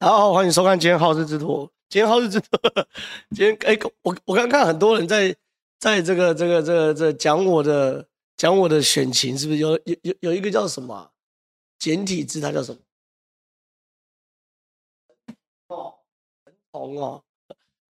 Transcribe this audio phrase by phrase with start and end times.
[0.00, 1.68] 大家好，欢迎收看今天好事之徒。
[1.88, 2.46] 今天好事之徒，
[3.34, 5.34] 今天 哎、欸，我我刚看很多人在
[5.80, 8.06] 在这个这个这个这讲我的
[8.36, 11.10] 讲我的选情，是不是有有有有一个叫什么、啊、
[11.80, 12.78] 简体字，它叫什么？
[15.66, 15.94] 哦，
[16.44, 17.24] 很红哦，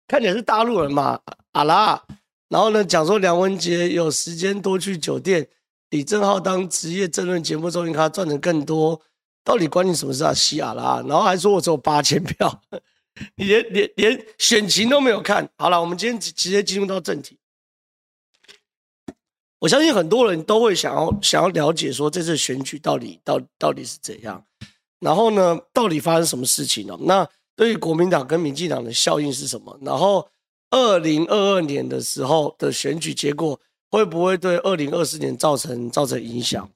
[0.08, 1.22] 看起来是大陆人嘛，
[1.52, 2.04] 啊拉。
[2.48, 5.48] 然后呢，讲说梁文杰有时间多去酒店，
[5.92, 9.00] 李正浩当职业政论节目中，因他赚的更多。
[9.44, 10.34] 到底关你什么事啊？
[10.34, 12.62] 西亚拉，然后还说我只有八千票，
[13.36, 15.50] 你连连连选情都没有看。
[15.58, 17.38] 好了，我们今天直直接进入到正题。
[19.60, 24.44] 我相信很多人都会想要想要了解说这次选举到底到到底是怎样，
[25.00, 26.98] 然后呢，到底发生什么事情呢？
[27.02, 29.78] 那对于国民党跟民进党的效应是什么？
[29.84, 30.28] 然后
[30.72, 33.60] 二零二二年的时候的选举结果
[33.92, 36.68] 会不会对二零二四年造成造成影响？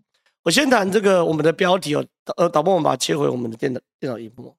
[0.46, 2.06] 我先谈这个我们的标题哦，
[2.38, 4.56] 呃，导播，我们把它切回我们的电脑电脑萤幕。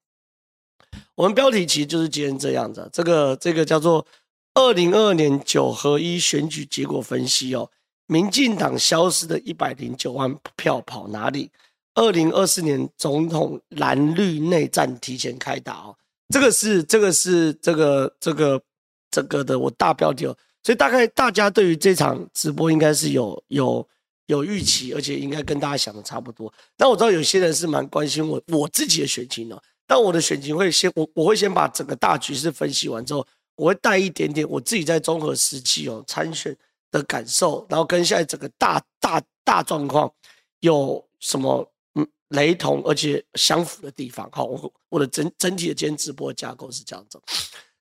[1.15, 4.05] 我们标题其实就是今天这样子，这个这个叫做
[4.53, 7.71] “二零二二年九合一选举结果分析”哦，
[8.05, 11.49] 民进党消失的一百零九万票跑哪里？
[11.95, 15.95] 二零二四年总统蓝绿内战提前开打哦，
[16.27, 18.61] 这个是这个是这个这个
[19.09, 23.87] 这个的我大标题哦，所以大概大家对于这场直播应该是有有。
[24.27, 26.53] 有预期，而且应该跟大家想的差不多。
[26.77, 29.61] 但我知道有些人是蛮关心我我自己的选情的。
[29.89, 33.25] 但我的选情会先我我会先把整个大局势分析完之后，
[33.55, 36.55] 我会带一点点我自己在综合时期哦参选
[36.91, 40.11] 的感受，然后跟现在整个大大大状况
[40.59, 44.29] 有什么嗯雷同而且相符的地方。
[44.33, 47.17] 好，我我的整整体的今天直播架构是这样子。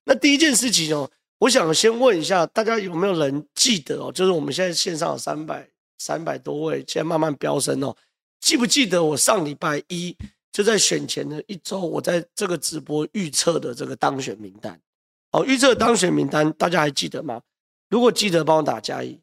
[0.04, 5.68] 那第一件事情哦，我想先问一下大家有没有人记得哦，就是我们现在线上有三百。
[5.98, 7.96] 三百多位，现在慢慢飙升哦。
[8.40, 10.16] 记不记得我上礼拜一
[10.52, 14.80] 就在选前的一周，我在这个直播预测的这个当选名单？
[15.32, 17.42] 好，预测当选名单，大家还记得吗？
[17.88, 19.20] 如果记得，帮我打加一。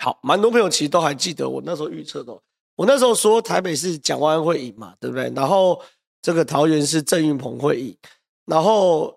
[0.00, 2.40] 好，蛮多朋友其实都还记得我那时候预测的。
[2.78, 5.28] 我那时候说台北市蒋万安会赢嘛，对不对？
[5.34, 5.82] 然后
[6.22, 7.96] 这个桃园是郑运鹏会赢，
[8.46, 9.12] 然后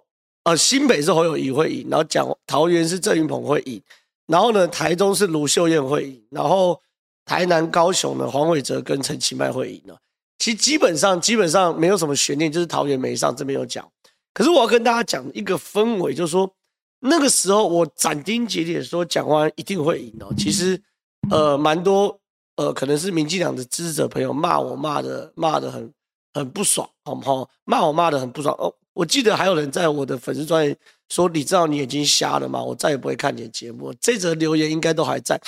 [0.45, 3.79] 呃新北是侯友谊会赢，然后蒋桃园是郑运鹏会赢，
[4.25, 6.81] 然后呢台中是卢秀燕会赢，然后
[7.23, 9.95] 台南高雄呢黄伟哲跟陈其迈会赢了。
[10.39, 13.87] 其实基本上基本上没有什么悬念，就是桃园没上，这边有讲。
[14.33, 16.51] 可是我要跟大家讲一个氛围，就是说
[16.99, 20.33] 那个时候我斩钉截铁说蒋万安一定会赢哦。
[20.35, 20.81] 其实
[21.29, 22.17] 呃蛮多。
[22.61, 25.91] 呃，可能是民进党的支持者朋友骂我骂的骂的很
[26.31, 27.49] 很不爽，好不好？
[27.65, 28.71] 骂我骂的很不爽哦。
[28.93, 30.77] 我记得还有人在我的粉丝专页
[31.09, 32.63] 说：“你知道你眼睛瞎了吗？
[32.63, 35.41] 我再也不会看你的节目。”这则留言应该都还在，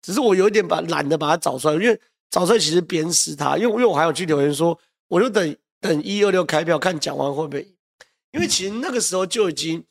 [0.00, 4.78] 只是我有一点把懒得把它找出来，因为找出来其实鞭尸他，因为因为我还有去留言说，
[5.08, 7.66] 我就等等一二六开票看讲完会不会，
[8.30, 9.82] 因为其实那个时候就已经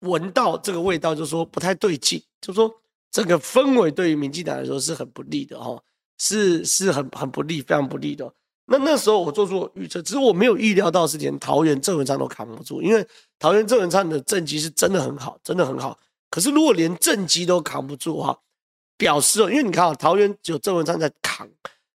[0.00, 2.72] 闻到这个味道，就说不太对劲，就说
[3.10, 5.82] 整个氛围对于民进党来说是很不利的哈。
[6.18, 8.32] 是是很很不利，非常不利的。
[8.66, 13.06] 那那时候我做出预测，只是我没有预料到是连桃园郑文灿都扛不住，因为
[13.38, 15.98] 桃园郑文灿的政绩是真的很好，真的很好。
[16.30, 18.38] 可是如果连政绩都扛不住哈，
[18.96, 21.46] 表示哦，因为你看啊，桃园只有郑文灿在扛，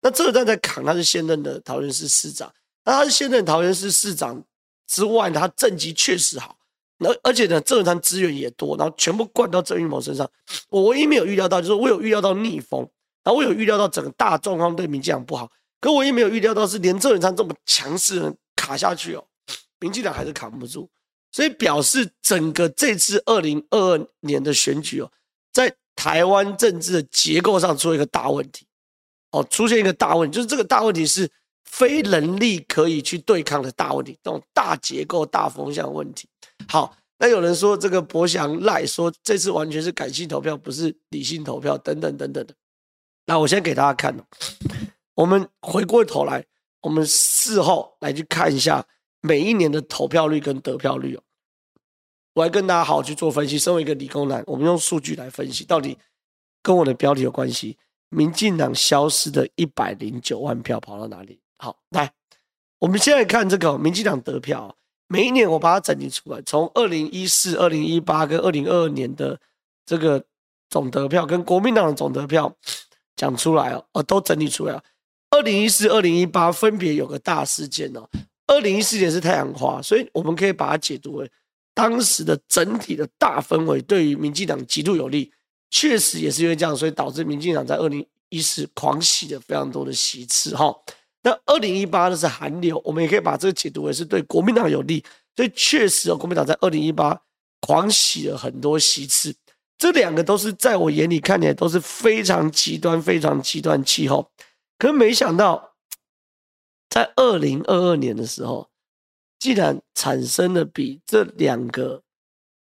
[0.01, 2.51] 那郑文灿在扛，他是现任的桃园市市长，
[2.85, 4.43] 那他是现任桃园市市长
[4.87, 6.57] 之外，他政绩确实好，
[7.01, 10.31] 而而且呢，郑文灿资源也多，然后全部灌到郑玉谋身上。
[10.71, 12.89] 我唯一没有预料到，就是我有预料到逆风。
[13.25, 15.51] 然后我有预料到整个大状况对民进党不好，
[15.81, 19.25] 可我也没有预料到是连郑文灿这么强势的人卡下去哦，
[19.81, 20.89] 民进党还是扛不住，
[21.31, 25.11] 所以表示整个这次二零二二年的选举哦，
[25.53, 28.67] 在台湾政治的结构上出了一个大问题，
[29.31, 31.31] 哦，出现一个大问题，就是这个大问题是
[31.65, 36.29] 非人力可以去对抗的大问题，这种大结构大风向问题。
[36.69, 42.55] 好，那有人说这个博翔赖说这次完全是感性投票，不是理性投票，等等等等的。
[43.25, 44.17] 那我先给大家看，
[45.15, 46.45] 我们回过头来，
[46.81, 48.85] 我们事后来去看一下
[49.21, 51.23] 每一年的投票率跟得票率哦。
[52.35, 53.59] 我来跟大家好好去做分析。
[53.59, 55.97] 身为一个理工男，我们用数据来分析，到底
[56.63, 57.79] 跟我的标题有关系。
[58.09, 61.41] 民进党消失的一百零九万票跑到哪里？
[61.59, 62.13] 好，来，
[62.79, 64.77] 我们现在看这个民进党得票，
[65.07, 69.41] 每一年我把它整理出来，从二零一四、二零一八跟二零二二年的
[69.87, 70.23] 这个
[70.69, 72.55] 总得票，跟国民党的总得票。
[73.23, 74.83] 讲出来哦，哦，都整理出来。
[75.31, 78.03] 二零一四、二零一八分别有个大事件哦。
[78.49, 81.31] 二零一四年是太阳花，所以我们可以把它解读为
[81.73, 85.33] 当时的整体的大氛围对于民进党极度有利，
[85.71, 90.75] 确实也是因为这样，所以导致民进党在二零一四狂喜了非常多的席次哈。
[91.23, 95.05] 那二零一八呢是韩流，我们也可以把这个解读为是对国民党有利，
[95.37, 97.17] 所以确实哦，国民党在二零一八
[97.61, 99.33] 狂喜了很多席次，
[99.83, 104.31] 这两个都是在我眼里看起来都是非常极端、非常极端气候。
[104.79, 105.75] 可是没想到，
[106.89, 108.71] 在二零二二年的时候，
[109.41, 112.01] 竟然产生了比这两个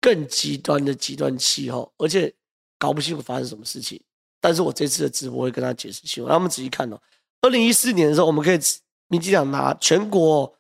[0.03, 2.31] 更极端的极端气候，而且
[2.79, 3.99] 搞不清楚发生什么事情。
[4.39, 7.01] 但是我这次的直播会跟他解释清楚，那我们仔细看哦。
[7.41, 8.59] 二零一四年的时候，我们可以
[9.07, 10.55] 民进党拿全国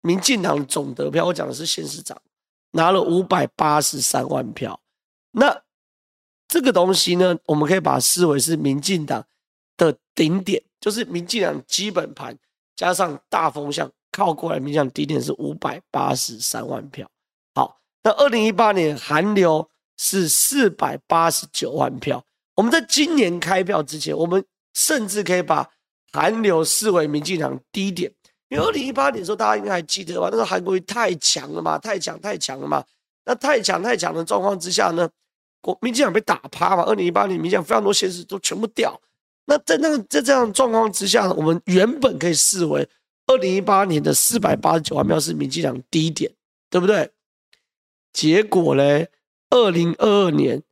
[0.00, 2.20] 民进党总得票，我讲的是县市长
[2.72, 4.80] 拿了五百八十三万票。
[5.30, 5.62] 那
[6.52, 9.24] 这个东西呢，我们可以把它视为是民进党
[9.78, 12.36] 的顶点，就是民进党基本盘
[12.76, 17.08] 加上大风向靠过来，民进党顶点是五百八十三万票。
[17.54, 19.66] 好，那二零一八年韩流
[19.96, 22.22] 是四百八十九万票。
[22.54, 24.44] 我们在今年开票之前，我们
[24.74, 25.66] 甚至可以把
[26.12, 28.12] 韩流视为民进党低点，
[28.50, 30.28] 因为二零一八年的时候，大家应该还记得吧？
[30.30, 32.84] 那时候韩国瑜太强了嘛，太强太强了嘛。
[33.24, 35.08] 那太强太强的状况之下呢，
[35.62, 36.82] 国民进党被打趴嘛。
[36.82, 39.00] 二零一八年民进党非常多县市都全部掉。
[39.46, 42.86] 那在那个在这样状况之下，我们原本可以视为
[43.26, 46.30] 二零一八年的四百八十九万票是民进党低点，
[46.68, 47.10] 对不对？
[48.12, 49.06] 结果呢，
[49.48, 50.62] 二零二二年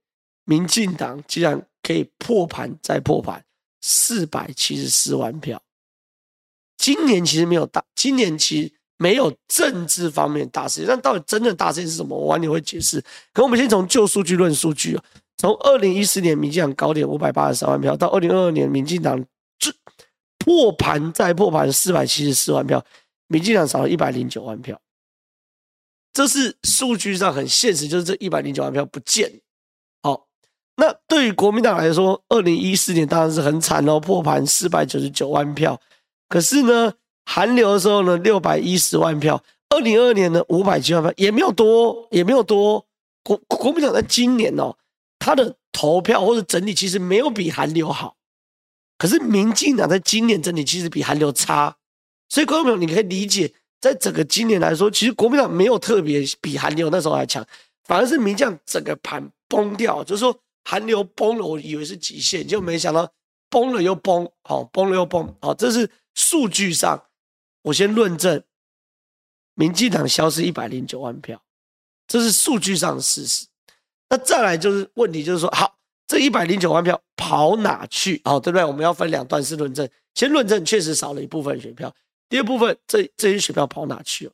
[0.44, 3.42] 民进党竟然可以破盘再破盘。
[3.82, 5.62] 四百七十四万票，
[6.76, 12.14] 今年其实没有大，今年其实没有政治方面大事件，但到底真正大事件是什么？
[12.14, 13.02] 我晚点会解释。
[13.32, 15.02] 可我们先从旧数据论数据啊，
[15.38, 19.24] 从二零一四年民进党高点五百八十三万票，到二零二二年民进党
[20.36, 22.84] 破盘再破盘四百七十四万票，
[23.28, 24.78] 民进党少了一百零九万票，
[26.12, 29.40] 这是数据上很现实，就是这一百零九万票不见。
[30.02, 30.26] 好
[30.76, 35.80] 那对于国民党来说，二零一四年当然是很惨哦，破盘四百九十九万票。
[36.28, 36.92] 可是呢，
[37.32, 39.40] 韩流的时候呢，六百一十万票。
[39.68, 42.84] 二零二二年呢，五百七万票，也没有多，也没有多。
[43.22, 44.76] 国国民党在今年哦，
[45.20, 48.16] 他的投票或者整体其实没有比韩流好。
[48.98, 51.76] 可是民进党在今年整体其实比韩流差。
[52.28, 57.46] 所以观众朋友，你可以理解，在整个今年来说，其实国民党没有特别比韩流那时候还强，
[57.84, 60.36] 反而是民进党整个盘崩掉，就是说。
[60.62, 63.10] 韩流崩了，我以为是极限，就没想到
[63.48, 67.02] 崩了又崩，好，崩了又崩，好，这是数据上，
[67.62, 68.42] 我先论证，
[69.54, 71.42] 民进党消失一百零九万票，
[72.06, 73.46] 这是数据上的事实。
[74.08, 75.76] 那再来就是问题，就是说，好，
[76.06, 78.20] 这一百零九万票跑哪去？
[78.24, 78.64] 好，对不对？
[78.64, 81.94] 我们要分两段式论证，先论证确实少了一部分选票，
[82.28, 84.32] 第二部分，这这些选票跑哪去了？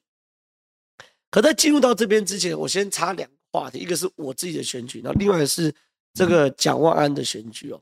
[1.30, 5.74] 可在进入到这边之前，我先插两个话题，一个是我自己的选举，然后另外是。
[6.18, 7.78] 这个蒋万安的选举哦，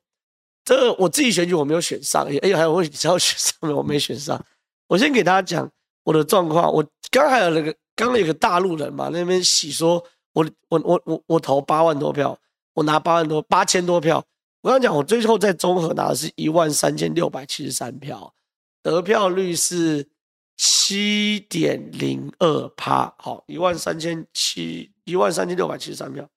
[0.65, 4.45] 这个我自己选举我没有选上，哎，还有我只要选上了，我没选上。
[4.87, 5.71] 我先给大家讲
[6.03, 6.73] 我的状况。
[6.73, 12.39] 我刚还有那个，刚刚有个大陆人嘛，那边洗说我我我我我投八万多票，
[12.75, 14.25] 我拿八万多八千多票。
[14.63, 18.35] 我刚讲我最后在综合拿的是一万三千六百七十三票，
[18.83, 20.09] 得票率是
[20.57, 23.15] 七点零二趴。
[23.19, 26.29] 好，一万三千七一万三千六百七十三票。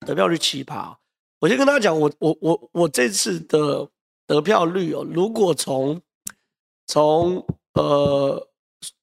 [0.00, 0.98] 得票率七趴，
[1.38, 3.88] 我先跟大家讲，我我我我这次的
[4.26, 6.00] 得票率哦，如果从
[6.90, 8.48] 从呃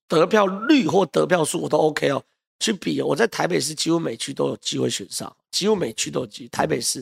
[0.10, 2.22] 得票率或得票数我都 OK 哦，
[2.60, 6.50] 去比，我在台北市几乎每区都有机会选上，几乎每区都有机会。
[6.50, 7.02] 台北市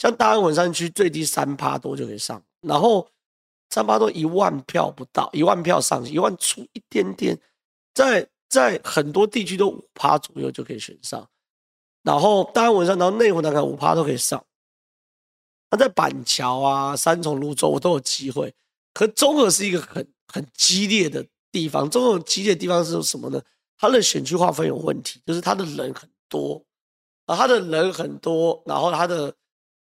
[0.00, 3.08] 像大安文山区最低三趴多就可以上，然后
[3.70, 7.38] 三趴多一万票不到，一万票上去，一万出一点点，
[7.94, 11.24] 在在很多地区都五趴左右就可以选上。
[12.02, 14.44] 然后大安文山，然后内湖大概五趴都可以上。
[15.70, 18.52] 那在板桥啊、三重、芦洲，我都有机会。
[18.92, 21.88] 可综合是一个很很激烈的地方。
[21.88, 23.40] 这种激烈的地方是什么呢？
[23.78, 26.64] 它的选区划分有问题，就是他的人很多
[27.26, 29.34] 啊，他的人很多，然后他的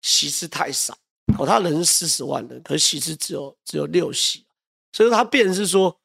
[0.02, 0.98] 席次太少。
[1.38, 4.46] 哦，他人是四十万人，可是席次只有只有六席，
[4.92, 5.98] 所以它变成是说，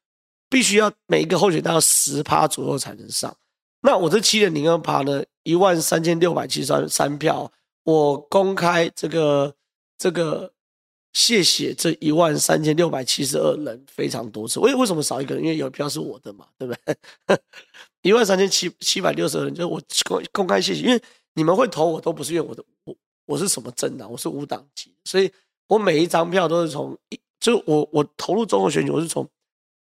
[0.48, 3.36] 必须要每一个候选人要十趴左右才能上。
[3.80, 5.24] 那我这七点零二趴呢？
[5.42, 7.50] 一万三千六百七十三票，
[7.82, 9.52] 我公开这个
[9.98, 10.52] 这个
[11.16, 14.60] 谢谢这一万三千六百七十二人非常多次。
[14.60, 15.42] 为为什么少一个人？
[15.42, 17.38] 因为有票是我的嘛，对不对？
[18.02, 22.94] 一万三千七七百六十二人，就是我公公开谢谢，因为你们会投我都不是因为我的我
[23.24, 25.32] 我是什么政党，我是无党籍，所以
[25.68, 29.26] 我每一张票都是从一就我我投入中国选举，我是从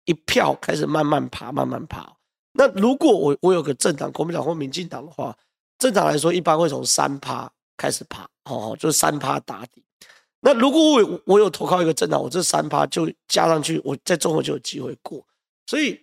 [0.07, 2.11] 一票开始慢慢爬，慢慢爬。
[2.53, 5.37] 那如果我我有个政党，国民党或民进党的话，
[5.79, 9.85] 正常来说一般会从三趴开始爬，哦，就是三趴打底。
[10.41, 15.25] 那如果我我有投靠一个政党，我这三趴就加上去，我在综合就有机会过。
[15.67, 16.01] 所以，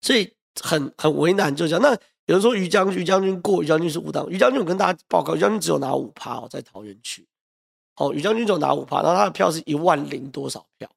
[0.00, 1.82] 所以很很为难，就这样。
[1.82, 1.90] 那
[2.26, 4.28] 有人说于将军，于将军过，于将军是无党。
[4.30, 7.26] 于将军我跟大家报告，于将军只有拿五趴哦，在桃园区。
[7.96, 10.90] 哦，于将军只有拿五趴，然后他的票是一万零多少票，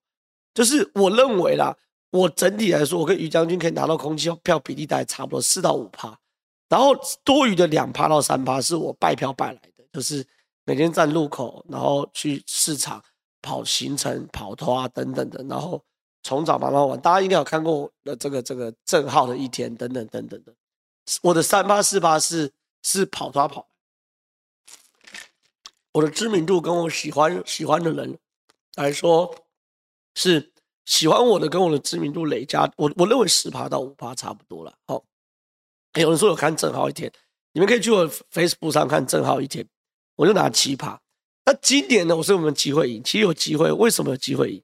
[0.53, 1.75] 就是我认为啦。
[2.09, 6.17] 我整体来说，我跟于将军可以拿到空气票比例大概差不多四到五趴，
[6.69, 10.25] 然后多余的两趴到三趴是我拜票拜来的，就是
[10.67, 13.01] 每天站路口，然后去市场
[13.41, 15.81] 跑行程、跑拖啊等等的，然后
[16.23, 16.99] 从早忙到晚。
[16.99, 20.53] 大家应该有看过我的这个这个郑浩的一天等等等等的。
[21.21, 22.51] 我的三趴四趴是
[22.83, 23.69] 是跑抓跑，
[25.93, 28.19] 我的知名度跟我喜欢喜欢的人
[28.75, 29.33] 来说
[30.13, 30.53] 是。
[30.89, 34.73] 喜欢我的跟我的知名度累加，我我认为十趴到五趴差不多了。
[34.85, 35.03] 好，
[35.95, 37.11] 有人说有看郑浩一天，
[37.51, 39.67] 你们可以去我 Facebook 上看郑浩一天，
[40.17, 40.99] 我就拿七趴。
[41.45, 44.61] 那今年呢，我是我们机会赢，其实有机会，为什么有机会赢？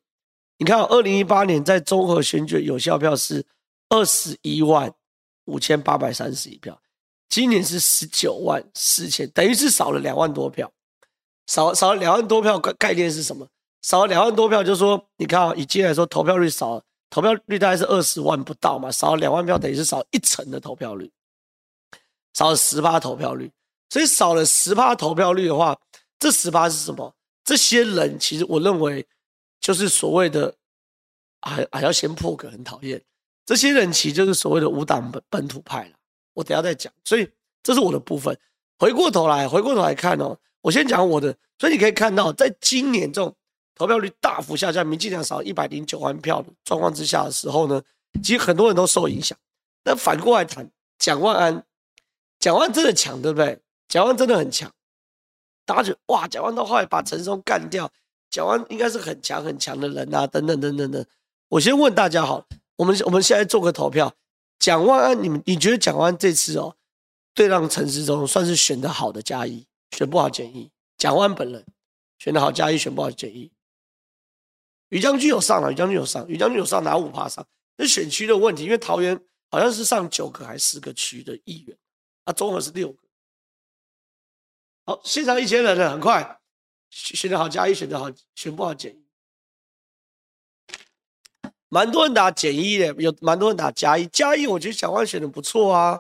[0.58, 3.46] 你看，二零一八年在综合选举有效票是
[3.88, 4.94] 二十一万
[5.46, 6.78] 五千八百三十一票，
[7.30, 10.70] 今年是十九万四千，等于是少了两万多票，
[11.48, 13.48] 少少了两万多票，概概念是什么？
[13.82, 21.12] 少了两万多票，就是说，你看啊，以今天来说，投票率少了，投票率大概是二十万不到嘛，少了两万票，等于是少一成的投票率，
[22.34, 23.52] 少了十八投票率，
[23.94, 25.80] 所以少了十趴投票率的话，
[26.18, 27.14] 这十趴是什么？
[27.44, 29.06] 这些人其实我认为
[29.62, 30.52] 就是所谓的，
[31.42, 33.00] 还还要先破格，很讨厌，
[33.46, 35.92] 这些人其实就是所谓的无党本本土派了，
[36.34, 37.30] 我等下再讲，所以
[37.62, 38.36] 这是我的部分。
[38.80, 43.32] 回过头来，回过头来看哦，我先讲我的，所以你可以看到，在今年这种。
[43.76, 47.82] 投票率大幅下降，民进党少一百零九万票的状况之下的时候呢，
[48.24, 49.36] 其实很多人都受影响。
[49.84, 50.70] 那反过来谈，
[51.00, 51.66] 蒋万安，
[52.38, 53.60] 蒋万真的强，对不对？
[53.94, 54.74] 蒋万真的很强，
[55.68, 57.92] 大家觉得哇，蒋万到后来把陈松干掉，
[58.32, 61.06] 蒋万应该是很强很强的人啊，等等等等等。
[61.50, 62.44] 我先问大家好，
[62.78, 64.12] 我们我们现在做个投票，
[64.58, 66.76] 蒋万安，你们你觉得蒋万这次哦，
[67.36, 70.72] 对让陈时中算是选的好的加一，选不好减一？
[70.98, 71.64] 蒋万本人
[72.18, 73.52] 选的好加一，选不好减一？
[74.90, 77.46] 于将军有上了，于将军有上，于将军有上拿五趴上，
[77.78, 81.78] 那选区的问题，因为桃园好像是上九个还是十个区的议员，
[82.24, 83.03] 啊，综合是六个。
[84.86, 86.40] 好，现场一千人了，很快
[86.90, 89.04] 选的好加一，选的好选不好减一，
[91.70, 96.00] 蛮多人打减一的，有蛮多人打加一，加一我觉得小万选的不错啊，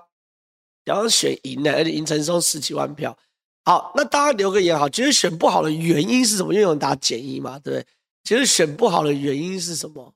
[0.84, 3.18] 然后选赢了，而且赢成收十几万票。
[3.64, 6.54] 好，那大家留个言好，觉得选不好的原因是什么？
[6.54, 7.88] 因为有人打减一嘛，对不对？
[8.26, 10.14] 其实选不好的原因是什么？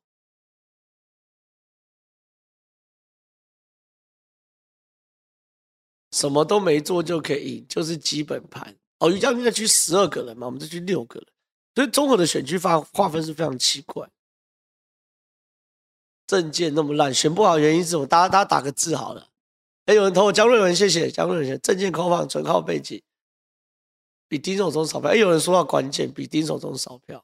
[6.18, 8.76] 什么都没做就可以赢，就是基本盘。
[8.98, 11.28] 哦，于将军那区十二个人嘛，我们这区六个人，
[11.76, 14.10] 所以综合的选区划划分是非常奇怪。
[16.26, 18.08] 证件那么烂，选不好原因是什么？
[18.08, 19.30] 大家大家打个字好了。
[19.86, 21.62] 哎，有人投我江瑞文，谢谢江瑞文。
[21.62, 23.02] 证件空放，纯靠背景，
[24.28, 25.12] 比丁守中少票。
[25.12, 27.24] 哎，有人说到关键，比丁守中少票。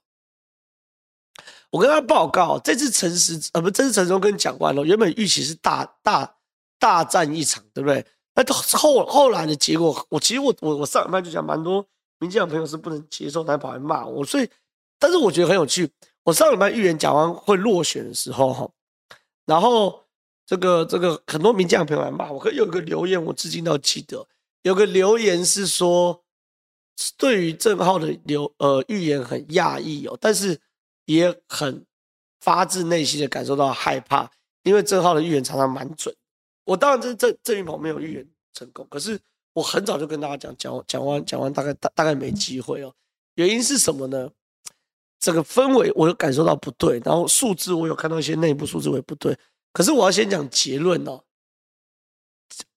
[1.71, 6.37] 我跟他报告，这次陈时呃不，这次陈时中跟蒋万安原本预期是大大
[6.77, 8.05] 大战一场，对不对？
[8.35, 11.85] 那到后后来的结果，我其实我我我上礼拜就讲，蛮多
[12.19, 14.49] 民进党朋友是不能接受，他跑来骂我，所以，
[14.99, 15.89] 但是我觉得很有趣。
[16.23, 18.69] 我上礼拜预言讲完会落选的时候，哈，
[19.45, 20.03] 然后
[20.45, 24.25] 这个这个很多民进党朋友来骂我，可有一个留言我至今都记得，
[24.63, 26.23] 有个留言是说，
[27.17, 30.59] 对于郑浩的留呃预言很讶异哦，但是。
[31.05, 31.85] 也很
[32.39, 34.31] 发自内心的感受到害怕，
[34.63, 36.15] 因为郑浩的预言常常蛮准。
[36.65, 39.19] 我当然这这郑运鹏没有预言成功，可是
[39.53, 42.93] 我很早就跟大家讲，讲讲完讲完大概大大概没机会哦。
[43.35, 44.29] 原因是什么呢？
[45.19, 49.37] 这个氛围我有感受到不对，然后数字我有看到一些内部数字我也不对。
[49.71, 51.23] 可是我要先讲结论哦。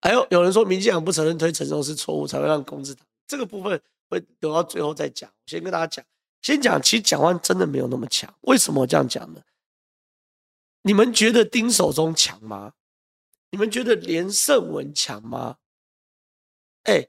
[0.00, 5.28] 还有有人说民进党不承认推陈松是错误，才会让公治党这个部分会留到最后再讲。
[5.28, 6.04] 我先跟大家讲。
[6.42, 8.32] 先讲，其实蒋万真的没有那么强。
[8.42, 9.40] 为什么我这样讲呢？
[10.82, 12.72] 你们觉得丁守中强吗？
[13.50, 15.58] 你们觉得连胜文强吗？
[16.84, 17.08] 哎，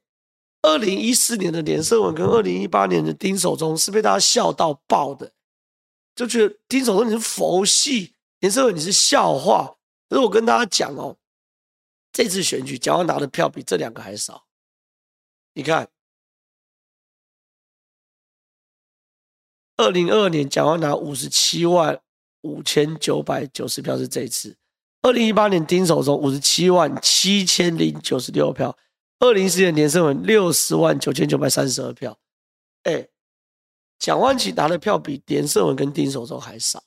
[0.62, 5.34] 二零一四年的连胜文跟二零一八年的丁守中是被大家笑到爆的，
[6.16, 9.78] 就觉得丁守中你是佛系，连胜文你是笑话。
[10.10, 11.18] 可是我跟大家讲哦，
[12.12, 14.48] 这次选举蒋万拿的票比这两个还少，
[15.54, 15.90] 你看。
[19.80, 22.02] 二零二二年，蒋万拿五十七万
[22.42, 24.58] 五千九百九十票是这一次，
[25.02, 28.76] 二零一八年丁守中五十七万七千零九十六票，
[29.20, 32.18] 二零一四年连胜文六十万九千九百三十二票。
[32.84, 33.08] 哎，
[34.00, 36.84] 蒋万齐拿的票比连胜文跟丁守中还少。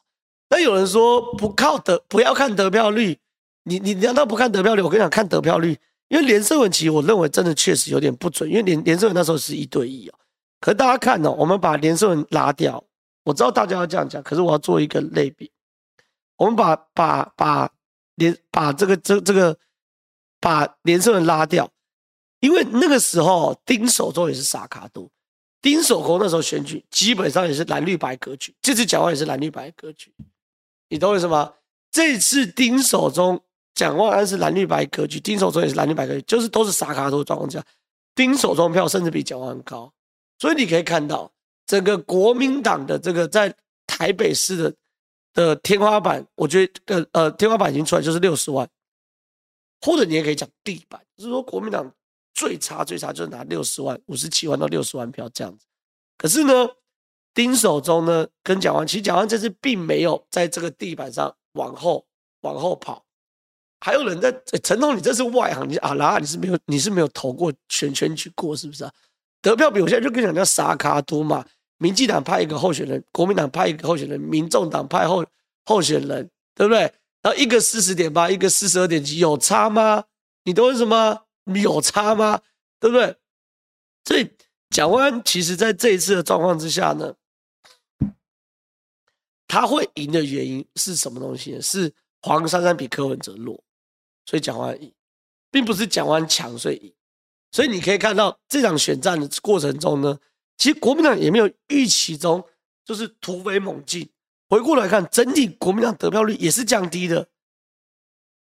[0.49, 3.19] 那有人说不靠得，不要看得票率，
[3.65, 4.83] 你你难道不看得票率？
[4.83, 10.15] 我跟你讲，看得票率，因为连胜文其实我认为真的确实有点不准，因为连连胜文那时候是一对一哦。
[10.61, 12.83] 可是大家看哦，我们把连胜文拉掉，
[13.25, 15.51] 我知道大家要这样讲，可是我要做一个类比，
[16.37, 17.71] 我们把把把
[18.21, 19.57] 连把这个这这个
[20.41, 21.69] 把连胜文拉掉，
[22.41, 25.11] 因为那个时候丁守中也是傻卡度。
[25.63, 30.13] 丁守中那时候选举基本上也是蓝绿白格局，这次讲话也是蓝绿白格局。
[30.91, 31.55] 你懂我意思吗？
[31.91, 33.41] 这次丁守中、
[33.75, 37.65] 蒋万安是蓝绿白格局，丁守中也是蓝绿白格局，就是都是傻卡度的状况下，
[38.15, 39.91] 丁守中票甚至比蒋万安高，
[40.39, 41.31] 所以你可以看到
[41.67, 43.55] 整个国民党的这个在
[43.87, 44.75] 台北市的
[45.35, 48.69] 的天花板，我觉得呃呃天花板已经出来，就是六十万，
[49.81, 51.93] 或者你也可以讲地板，就是说国民党
[52.35, 55.67] 最差最差就是拿六十万五十七万到六十万票这样子，
[56.17, 56.69] 可是呢？
[57.33, 62.05] 丁守中呢，跟蒋万，其实蒋万这次并没有在这个地板上往后
[62.41, 63.05] 往后跑，
[63.79, 64.33] 还有人在
[64.65, 68.93] 陈彤，你这是外行，你啊，然后你是没有你是没有投过选选去过是不是啊？
[69.41, 71.47] 得票比我现在就跟你讲叫撒卡都嘛，
[71.81, 75.25] 民进党派一个候选人，国民党派一个候选人，民众党派候
[75.65, 76.81] 候选人，对不对？
[77.23, 80.05] 然后一个四十点八，一个四十二点几，有差吗？
[80.45, 81.23] 你懂什么？
[81.47, 82.43] 有差吗？
[82.79, 83.17] 对不对？
[84.05, 84.31] 所以
[84.69, 87.15] 蒋万其实在这一次的状况之下呢。
[89.49, 91.61] 他会赢的原因是什么东西？
[91.61, 93.61] 是黄珊珊比柯文哲弱，
[94.25, 94.93] 所以蒋万赢，
[95.51, 96.95] 并不是蒋万强所以赢。
[97.51, 100.21] 所以你可以看到这场选战的过程中呢，
[100.61, 102.47] 其实国民党也没有预期中
[102.85, 104.07] 就是突飞猛进。
[104.47, 107.29] 回过来看，整体国民党得票率也是降低的，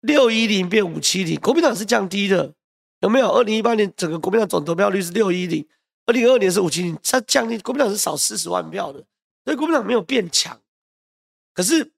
[0.01, 2.53] 六一零变五七零，国民党是降低的，
[2.99, 3.31] 有没有？
[3.31, 5.65] 二零一八年整个国民党总得票率是六一零，
[6.05, 9.05] 二零二二年是五七零，它降低，国民党是少四十万票的，
[9.45, 10.59] 所以国民党没有变强。
[11.53, 11.93] 可是，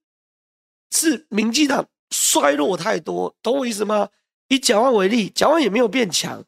[0.92, 4.10] 是民进党衰弱太多，懂我意思吗？
[4.50, 6.44] 以蒋万为例，蒋万也没有变强，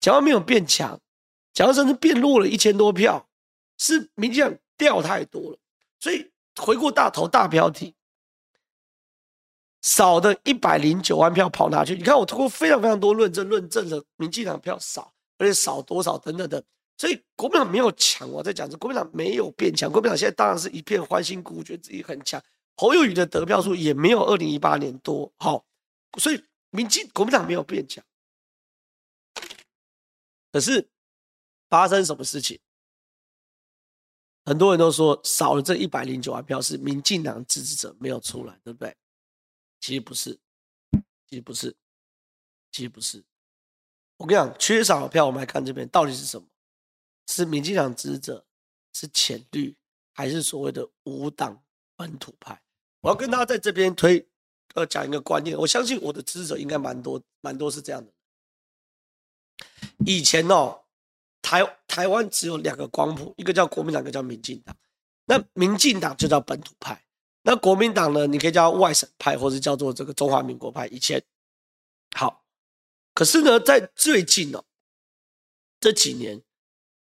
[0.00, 0.98] 蒋万没有变强，
[1.54, 3.26] 蒋万甚至变弱了一千多票，
[3.78, 5.58] 是民进党掉太多了。
[6.00, 7.94] 所以回过大头大标题，
[9.80, 11.94] 少的一百零九万票跑哪去？
[11.94, 16.62] 你看我通过非常非常多论证，论证了民进党票少，而且少多少等等等。
[16.96, 22.42] 所以国民党没有强，我在讲这国民党没有变强，国民党现在当然是一片欢欣鼓舞，觉得自己很强。
[22.76, 25.64] 侯友宜的得票数也没有二零一八年多，好，
[26.18, 28.04] 所以民进国民党没有变强。
[30.52, 30.88] 可是
[31.74, 32.56] 发生什么事情？
[34.44, 38.96] 很多人都说少了这一百零九万票是民进党支持者没有出来，对不对？
[39.80, 40.38] 其实不是，
[41.28, 41.76] 其实不是，
[42.70, 43.24] 其实不是。
[44.18, 46.46] 我跟你讲，缺少的票，我们来看这边到底是什么。
[47.26, 48.46] 是民进党支持者，
[48.92, 49.76] 是浅绿，
[50.12, 51.60] 还是所谓的无党
[51.96, 52.62] 本土派？
[53.00, 54.24] 我要跟大家在这边推，
[54.74, 55.58] 呃，讲一个观念。
[55.58, 58.12] 我相信我的支持者应该蛮多，蛮多是这样的。
[60.06, 60.83] 以前哦，
[61.44, 64.74] 台台湾只有两个光谱，一个叫国民党，一个叫民进党。
[65.26, 67.04] 那民进党就叫本土派，
[67.42, 70.86] 那国民党呢，你可以叫外省派，或者叫做这个中华民国派。
[70.86, 71.22] 以前
[72.16, 72.44] 好，
[73.12, 74.64] 可是呢，在最近哦，
[75.78, 76.42] 这几年。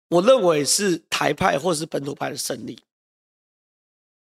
[0.08, 2.82] 我认为是台派或是本土派的胜利。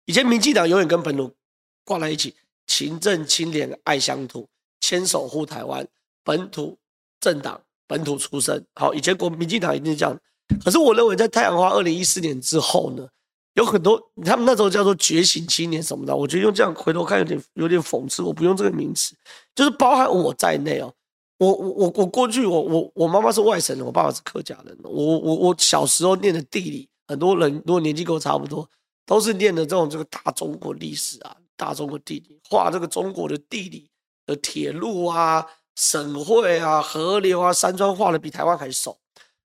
[0.05, 1.35] 以前民进党永远跟本土
[1.83, 4.47] 挂在一起，勤政清廉爱乡土，
[4.79, 5.85] 牵手护台湾，
[6.23, 6.79] 本土
[7.19, 7.61] 政党，
[7.93, 8.65] 本土出身。
[8.73, 10.19] 好，以前国民进党一定是这样。
[10.63, 13.07] 可是我认为在太阳花二零一四年之后呢，
[13.53, 18.23] 有很多他们那时候叫做觉醒青年什么的，我觉得用这样回头看有点有点讽刺。
[18.23, 19.15] 我不用这个名词，
[19.53, 20.91] 就是包含我在内哦。
[21.37, 24.75] 我我我我过去我我我妈妈是外省人，我爸爸是客家人。
[24.81, 28.67] 我我我小时候念的地理，很多人如果年纪跟我差不多，
[29.05, 33.89] 都是念的这种这个大中国历史啊，大中国地理，画这个中国的地理
[34.25, 38.97] 的铁路啊、省会啊、河流啊、山川画的比台湾还熟，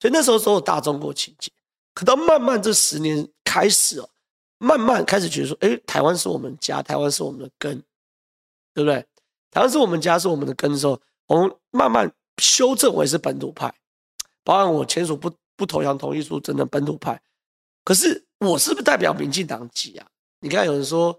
[0.01, 1.51] 所以那时候都有大中国情节。
[1.95, 4.09] 可到慢慢这十年开始哦，
[4.59, 7.83] 慢慢开始觉得说，哎，台湾是我们家，台湾是我们的根，
[8.73, 9.05] 对不对？
[9.51, 11.01] 台湾是我们家，是我们的根的时候。
[11.27, 13.73] 我们慢慢修正为是本土派，
[14.45, 17.19] 包含我签署不不投降同意书，真的本土派。
[17.85, 20.07] 可是我是不是代表民进党籍啊？
[20.41, 21.19] 你看有人说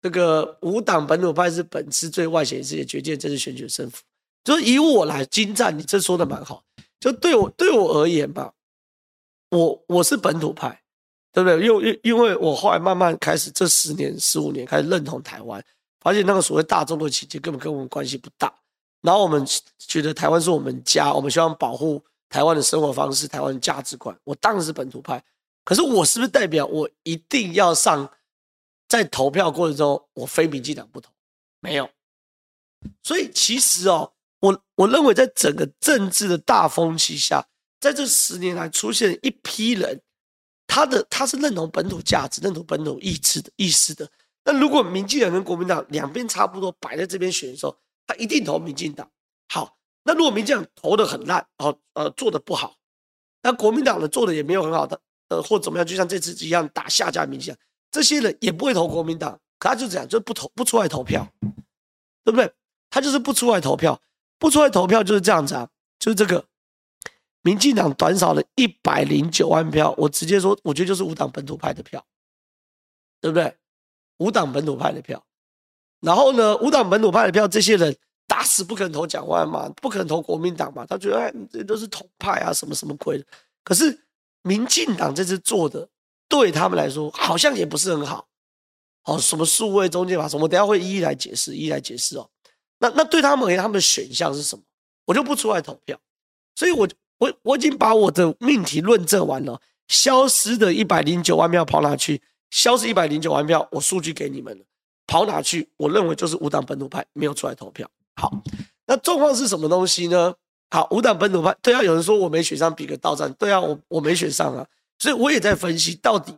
[0.00, 4.02] 这个无党本土派是本次最外显是也决定这次选举的胜负。
[4.44, 6.62] 就是以我来精湛，你这说的蛮好。
[7.00, 8.52] 就对我对我而言吧，
[9.50, 10.82] 我我是本土派，
[11.32, 11.66] 对不对？
[11.66, 15.64] 因为因因为我后来慢慢开始这十年十五年开始认同台湾。
[16.00, 18.52] 发现那个所谓大中国情结根本跟我们关系不大。
[19.00, 19.42] 然后我们
[19.78, 24.14] 觉得台湾是我们家，我们希望保护台湾的生活方式、台湾的价值观。
[24.22, 25.24] 我当然是本土派，
[25.64, 28.06] 可是我是不是代表我一定要上
[28.86, 31.10] 在投票过程中我非民进党不投？
[31.60, 31.88] 没有。
[33.02, 34.12] 所以其实哦，
[34.44, 37.42] 我我认为在整个政治的大风气下，
[37.80, 39.98] 在这十年来出现一批人，
[40.66, 44.06] 他的他是认同本土价值、认同本土意志的意识的。
[44.44, 47.74] 那如果民进党跟国民党两边差不多摆在这边选的时候，
[48.06, 49.10] 他一定投民进党。
[49.48, 52.76] 好，那如果民进党投的很烂，哦，呃，做的不好，
[53.42, 57.58] 那国民党呢做的也没有很好的，呃，或怎么样，就像这次一样打下架民进党，
[57.90, 61.26] 这些人也不会投国民党，可他就这样，就不投，不出来投票，
[62.22, 62.52] 对不对？
[62.90, 63.98] 他就是不出来投票，
[64.38, 65.68] 不出来投票就是这样子啊，
[65.98, 66.44] 就是这个，
[67.42, 72.04] 民进党短少了一百零九万票，我直接说，我觉得就是无党本土派的票，
[73.20, 73.56] 对不对？
[74.18, 75.24] 无党本土派的票。
[76.00, 80.84] 然后呢，无党本土派的票，这些人打死不肯投蒋万嘛，不可能投国民党嘛。
[80.84, 83.24] 他觉得哎，这都是统派啊，什么什么鬼的。
[83.62, 84.06] 可是
[84.42, 85.88] 民进党这次做的，
[86.28, 88.28] 对他们来说好像也不是很好。
[89.04, 92.30] 哦，什么数位中介法什么，等下会一一来解释，一一来解释哦。
[92.84, 94.62] 那那对他们而言，他们的选项是什么？
[95.06, 95.98] 我就不出来投票。
[96.54, 96.86] 所以我
[97.18, 99.60] 我我已经把我的命题论证完了。
[99.88, 102.20] 消失的一百零九万票跑哪去？
[102.50, 104.64] 消失一百零九万票，我数据给你们了。
[105.06, 105.68] 跑哪去？
[105.76, 107.88] 我认为就是无党本土派没有出来投票。
[108.16, 108.32] 好，
[108.86, 110.34] 那状况是什么东西呢？
[110.70, 113.32] 好，无党本土派，对啊，有人说我没选上，比个倒站。
[113.34, 114.66] 对啊，我我没选上啊，
[114.98, 116.34] 所以我也在分析到底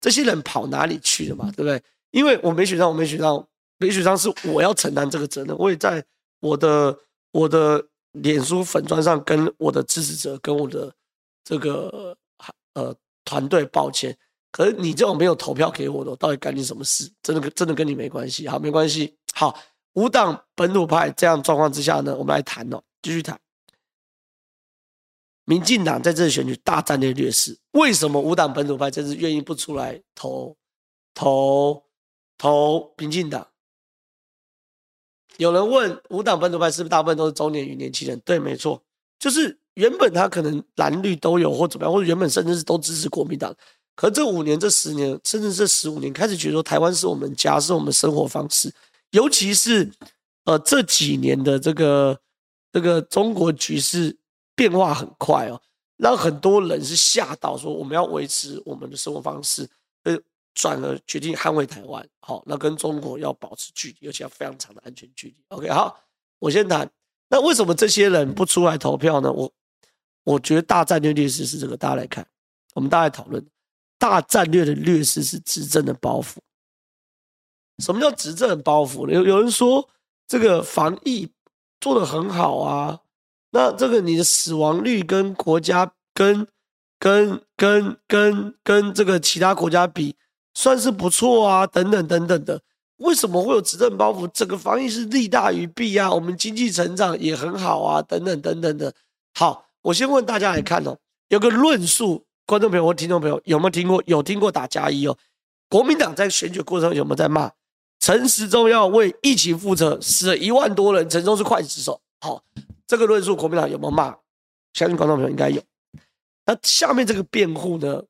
[0.00, 1.80] 这些人跑哪里去了嘛，对不对？
[2.10, 3.46] 因为我没选上，我没选上，
[3.80, 5.56] 没选上是我要承担这个责任。
[5.58, 6.04] 我也在
[6.40, 6.96] 我的
[7.32, 10.94] 我的脸书粉砖上跟我的支持者跟我的
[11.42, 12.16] 这个
[12.74, 14.16] 呃团队抱歉。
[14.52, 17.10] 可是你这种没有投票给我的，我到底干你什么事？
[17.22, 18.46] 真的真的跟你没关系。
[18.46, 19.16] 好，没关系。
[19.32, 19.58] 好，
[19.94, 23.40] 无党本土派这样状况之下呢，我们来谈哦，继续谈。
[25.44, 30.56] 民进党在这次选举大战略劣势，为什么无党本土派这次愿意不出来投
[31.14, 31.82] 投
[32.36, 33.46] 投民进党？
[35.40, 38.20] 有人问无党本土派是不是大部分都是中年与年轻人？
[38.26, 38.78] 对，没错，
[39.18, 43.54] 就是原本他可能蓝绿都有或怎么样，或者原本甚至是都支持国民党。
[43.96, 48.70] 可这五年、这十年，甚至这十五年，开始觉得说台湾是我们家，是我们生活方式。
[49.12, 49.90] 尤其是，
[50.44, 52.20] 呃，这几年的这个
[52.70, 54.14] 这个中国局势
[54.54, 55.58] 变化很快哦，
[55.96, 59.66] 让很多人是吓到，说我们要维持我们的生活方式，
[60.04, 60.18] 呃，
[60.54, 62.06] 转而决定捍卫台湾。
[62.20, 65.36] 好，那跟中国要保持距离，而且要非常长的安全距离。
[65.48, 65.98] OK，好，
[66.38, 66.90] 我先谈。
[67.28, 69.32] 那为什么这些人不出来投票呢？
[69.32, 69.52] 我
[70.24, 72.26] 我觉得大战略劣势是这个，大家来看，
[72.74, 73.44] 我们大家来讨论。
[73.98, 76.36] 大战略的劣势是执政的包袱。
[77.84, 79.12] 什么叫执政的包袱呢？
[79.12, 79.88] 有有人说
[80.26, 81.30] 这个防疫
[81.80, 83.00] 做得很好啊，
[83.50, 86.46] 那这个你的死亡率跟国家跟
[86.98, 90.16] 跟跟跟跟这个其他国家比
[90.54, 92.60] 算是不错啊，等等等等的。
[92.96, 94.26] 为什么会有执政包袱？
[94.28, 98.92] 整个防疫是利大于弊啊，我们经济成长也很好啊，等等等等的。
[99.34, 100.96] 好，我先问大家来看哦，
[101.28, 102.24] 有个论述。
[102.46, 104.02] 观众朋友或听众朋友有没有听过？
[104.06, 105.16] 有听过打加一哦？
[105.68, 107.48] 国民党在选举过程有没有在骂
[108.00, 112.00] 陈时中要为疫情负责，死了一万多人，陈中是刽子手。
[112.20, 112.42] 好，
[112.88, 114.16] 这个论述国民党有没有骂？
[114.72, 115.62] 相信观众朋友应该有。
[116.44, 118.02] 那下面这个辩护呢？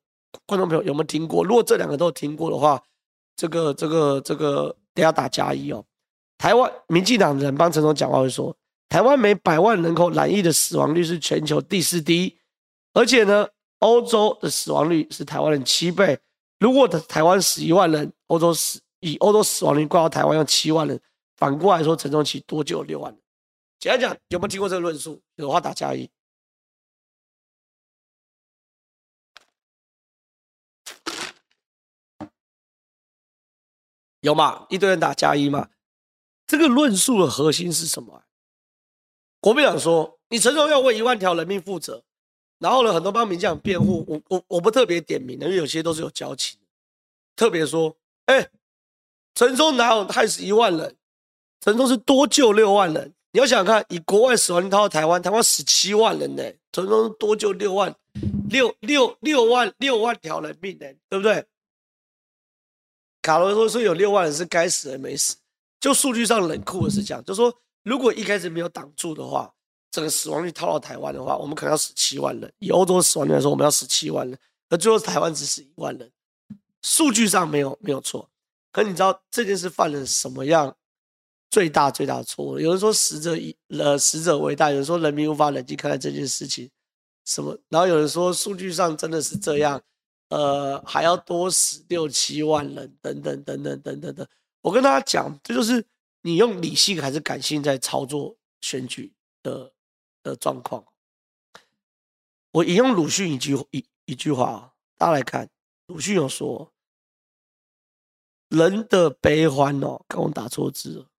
[0.45, 1.43] 观众朋友有没有听过？
[1.43, 2.81] 如果这两个都听过的话，
[3.35, 5.83] 这个这个这个等下打加一哦。
[6.37, 8.55] 台湾民进党人帮陈总讲话会说，
[8.89, 12.37] 台湾每百万人口染疫的死亡率是全球第四低，
[12.93, 13.47] 而且呢。
[13.81, 16.15] 欧洲的死亡率是台湾的七倍。
[16.59, 21.01] 如果台湾死一万人，欧洲死以欧洲死亡率挂到台湾要七万人。
[21.35, 23.19] 反过来说，陈中期多就有六万人。
[23.79, 25.19] 简单讲，有没有听过这个论述？
[25.37, 26.07] 有的话打加一。
[34.21, 34.65] 有吗？
[34.69, 35.69] 一堆人打加一吗？
[36.47, 38.23] 这个论述的核心是什么？
[39.39, 42.03] 国民党说，你陈中要为一万条人命负责。
[42.59, 46.59] 然后呢，很多帮民进党辩护，我我我不特别点名，因为有些都是有交情。
[47.35, 48.49] 特别说，哎，
[49.33, 50.95] 陈忠哪有害死一万人？
[51.59, 53.13] 陈忠是多救六万人。
[53.31, 57.95] 你要想想看，以国外死亡率到台湾，台湾十七万人呢，陈忠多救六万，
[58.49, 61.43] 六六六万六万条人命呢，对不对？
[63.21, 65.35] 卡罗说说有六万人是该死而没死，
[65.79, 67.53] 就数据上冷酷的是这样，就说
[67.83, 69.53] 如果一开始没有挡住的话。
[69.93, 72.49] 整个死亡率套到台湾的话，我们可能要死七万人。
[72.59, 76.09] 以欧洲死亡率来说，我们要死七万人，而最后台湾只死一万人，
[76.81, 78.29] 数据上没有没有错。
[78.71, 80.73] 可你知道这件事犯了什么样
[81.49, 82.57] 最大最大的错误。
[82.57, 86.71] 有人说死者以呃死者为大，有人说人民无法冷静看待这件事情，
[87.25, 87.59] 什么？
[87.67, 89.81] 然后有人说数据上真的是这样，
[90.31, 94.27] 呃，还要多死六七万人，等等等等等等等。
[94.61, 95.85] 我跟大家讲，这就是
[96.21, 99.13] 你用理性还是感性在操作选举
[99.43, 99.73] 的
[100.23, 100.85] 的状况。
[102.53, 105.49] 我引用鲁迅一句一一句话，大家来看，
[105.87, 106.71] 鲁迅有说。
[108.47, 111.10] 人的悲欢哦，刚我打错字了。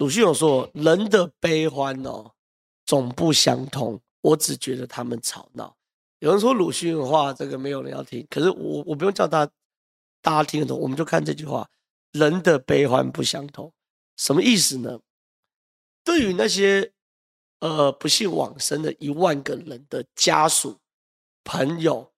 [0.00, 2.32] 鲁迅有说，人的悲欢哦，
[2.86, 4.00] 总不相同。
[4.22, 5.76] 我只觉得他们吵闹。
[6.20, 8.26] 有人说鲁迅的话，这个没有人要听。
[8.30, 9.52] 可是我我不用叫大家
[10.22, 11.68] 大家听得懂，我们就看这句话：
[12.12, 13.70] 人的悲欢不相同。
[14.16, 15.00] 什么意思呢？
[16.02, 16.92] 对于那些
[17.58, 20.78] 呃不幸往生的一万个人的家属、
[21.44, 22.10] 朋友、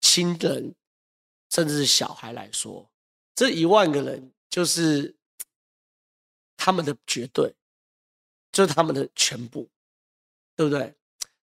[0.00, 0.74] 亲人，
[1.50, 2.88] 甚至是小孩来说，
[3.34, 5.14] 这一万个人就是
[6.58, 7.54] 他们的绝对，
[8.52, 9.66] 就是他们的全部，
[10.54, 10.94] 对不对？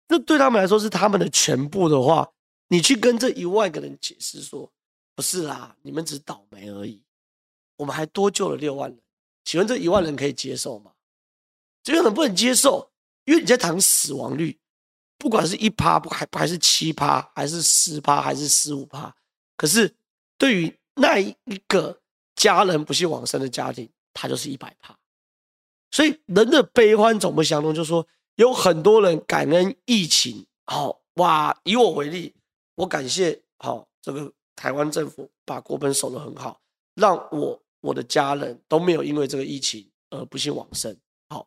[0.09, 2.33] 那对他们来说是他们的全部的话，
[2.69, 4.73] 你去跟这一万个人解释说，
[5.15, 7.03] 不是啦，你们只倒霉而已。
[7.77, 8.99] 我们还多救了六万人，
[9.45, 10.93] 请问这一万人可以接受吗？
[11.83, 12.93] 这个人不能接受，
[13.25, 14.57] 因为你在谈死亡率，
[15.19, 19.13] 不管是一趴不还还是七趴，还是十趴，还是十五趴，
[19.57, 19.93] 可是
[20.39, 21.35] 对于那一
[21.67, 22.01] 个
[22.37, 24.97] 家人不幸往生的家庭，他就是一百趴。
[25.91, 32.35] 所以人的悲欢总不相同，就是说有很多人感恩疫情，好哇，以我为例，
[32.75, 36.61] 我感谢好这个台湾政府把国本守得很好，
[36.95, 40.97] 让我我的家人都没有因为这个疫情而不幸往生。
[41.29, 41.47] 好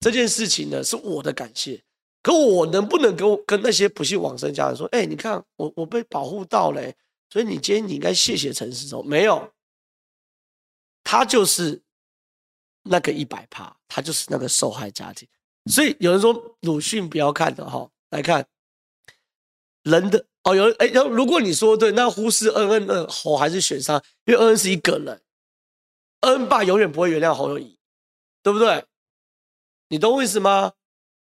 [0.00, 1.80] 这件事情呢，是我的感谢，
[2.20, 6.82] 可我能不能跟跟那些不幸往生家人说，哎，你看我我被保护到了，
[7.30, 9.06] 所以你今天你应该谢谢陈世忠。
[9.06, 9.52] 没有，
[11.04, 11.80] 他就是
[12.88, 15.28] 那个一百趴，他就是那个受害家庭。
[15.70, 18.46] 所以有人说鲁迅不要看的哈，来看
[19.82, 25.22] 人的哦，有人哎，如果你说对，那忽视恩恩的侯还是选上，因为恩恩是一个人，
[26.20, 27.78] 恩爸永远不会原谅侯友宜，
[28.42, 28.84] 对不对？
[29.88, 30.72] 你懂我意思吗？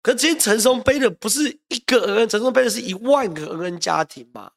[0.02, 4.52] 可今天陈松背的不是一个恩恩，陈松背的是一万个恩恩家庭嘛，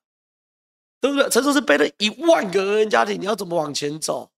[0.99, 1.29] 对不对？
[1.29, 4.31] 陈松是背了一万个恩恩家庭，你要怎么往前走？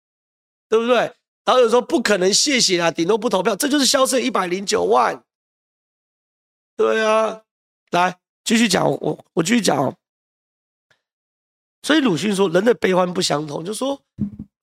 [0.68, 1.12] 对不对？
[1.46, 5.24] 然后有时候不可能谢谢啊，顶多不投票，这就是消失一百零九万。
[6.76, 7.40] 对啊，
[7.92, 9.96] 来继续讲，我我继续讲哦。
[11.82, 14.02] 所以鲁迅说，人的悲欢不相同，就说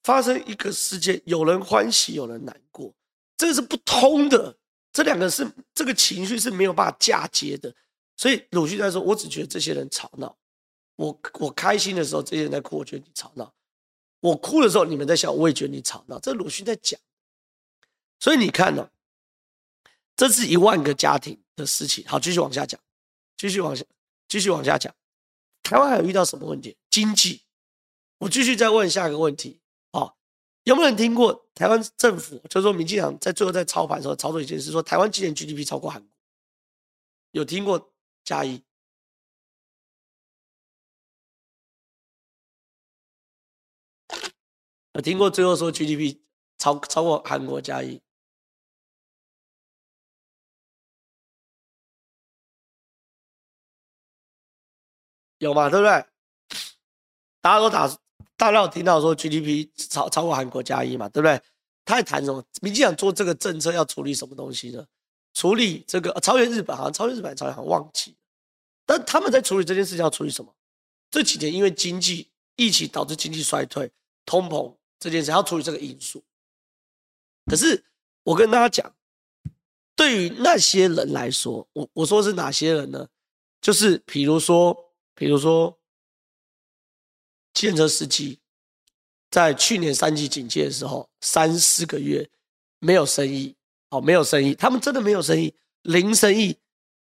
[0.04, 2.93] 发生一个事件，有人欢喜，有人难过，
[3.38, 4.56] 这个是不通的。
[4.91, 7.74] 这两个是这个情绪是没有办法嫁接的，
[8.15, 10.38] 所以鲁迅在说：“我只觉得这些人吵闹，
[10.98, 13.46] 我我开心的时候，这些人在哭，我觉得你吵闹；
[14.24, 16.98] 我哭的时候，你们在笑，我也觉得你吵闹。”这鲁迅在讲，
[18.22, 18.90] 所以你看呢、哦，
[20.16, 22.06] 这是一万个家庭的事情。
[22.08, 22.80] 好，继续往下讲，
[23.36, 23.84] 继续往下，
[24.30, 24.96] 继续往下讲。
[25.62, 26.78] 台湾还有遇到什么问题？
[26.90, 27.42] 经济，
[28.20, 29.60] 我继续再问下一个问题
[29.92, 30.14] 啊。
[30.64, 36.10] 有没有人听过台湾政府，就是说民进党在最后在操盘的时候操作一件事，说台湾今年 GDP 超过韩国？
[37.32, 37.92] 有听过
[38.24, 38.64] 加一？
[44.93, 46.19] 我听过最后说 GDP
[46.58, 48.01] 超超过韩国加一？
[55.39, 55.69] 有吗？
[55.69, 56.06] 对不对？
[57.41, 57.89] 大家都打。
[58.36, 61.41] 大家有听到说 GDP 超超过韩国加一嘛，对不对？
[61.86, 62.43] 他在谈什么？
[62.62, 64.86] 民进党做这个政策要处理什么东西呢？
[65.34, 68.15] 处理这个超越日本，好像超越日本，超越好像忘记。
[68.86, 70.53] 但他们在处理这件事情要处理什么？
[71.10, 73.91] 这几年因为经济疫情导致经济衰退、
[74.25, 76.24] 通膨这件事要处理这个因素。
[77.46, 77.84] 可是
[78.24, 78.96] 我跟大家讲，
[79.98, 83.10] 对于那些人来说，我我说是哪些人呢？
[83.60, 85.78] 就是比如说，比如说。
[87.56, 88.39] 汽车司机
[89.30, 92.28] 在去年三级警戒的时候，三四个月
[92.80, 93.56] 没有生意，
[93.92, 96.58] 哦，没有生意，他们真的没有生意，零生意。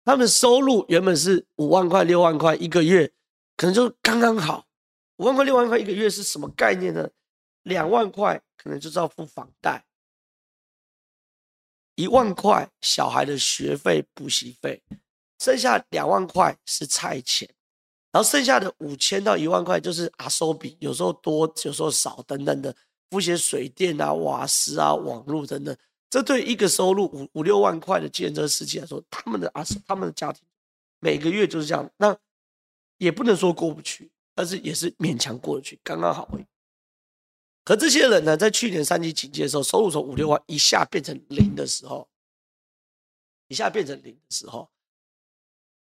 [0.05, 3.11] 他们收入原本是五万块、六万块一个月，
[3.57, 4.65] 可能就刚刚好。
[5.17, 7.09] 五万块、六万块一个月是什么概念呢？
[7.67, 9.83] 两万块可能就是要付房贷，
[11.95, 14.81] 一万块小孩的学费、补习费，
[15.39, 17.47] 剩下两万块是菜钱。
[18.09, 22.73] 然后剩下的五千到一万块就是阿收比，有时候多，有时候少等等的，
[23.09, 25.75] 付些水电啊、瓦斯啊、网络等等，
[26.09, 30.41] 这对一个收入五五六万块的计程车司机来说，他们的阿，他们的家庭
[30.99, 32.17] 每个月就是这样，那
[32.97, 36.45] 也不能说过不去，但是也是勉强过得去，刚刚好而已。
[37.67, 42.07] 可这些人呢，在去年三级警戒的时候，收入从五六万一下变成零的时候，
[43.49, 44.69] 一下变成零的时候，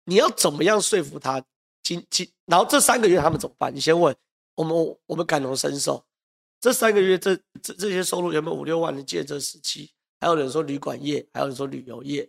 [0.06, 1.44] 你要怎么样说服他？
[1.82, 3.76] 今今，然后这三个月他们怎么办？
[3.76, 4.16] 你先问
[4.56, 6.02] 我们，我们感同身受。
[6.62, 9.92] 这三个月，这这这些收入有没有五六万的借这时期？
[10.22, 12.24] 还有人说旅馆业，还有人说旅游业，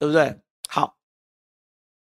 [0.00, 0.36] 对不对？
[0.68, 0.98] 好，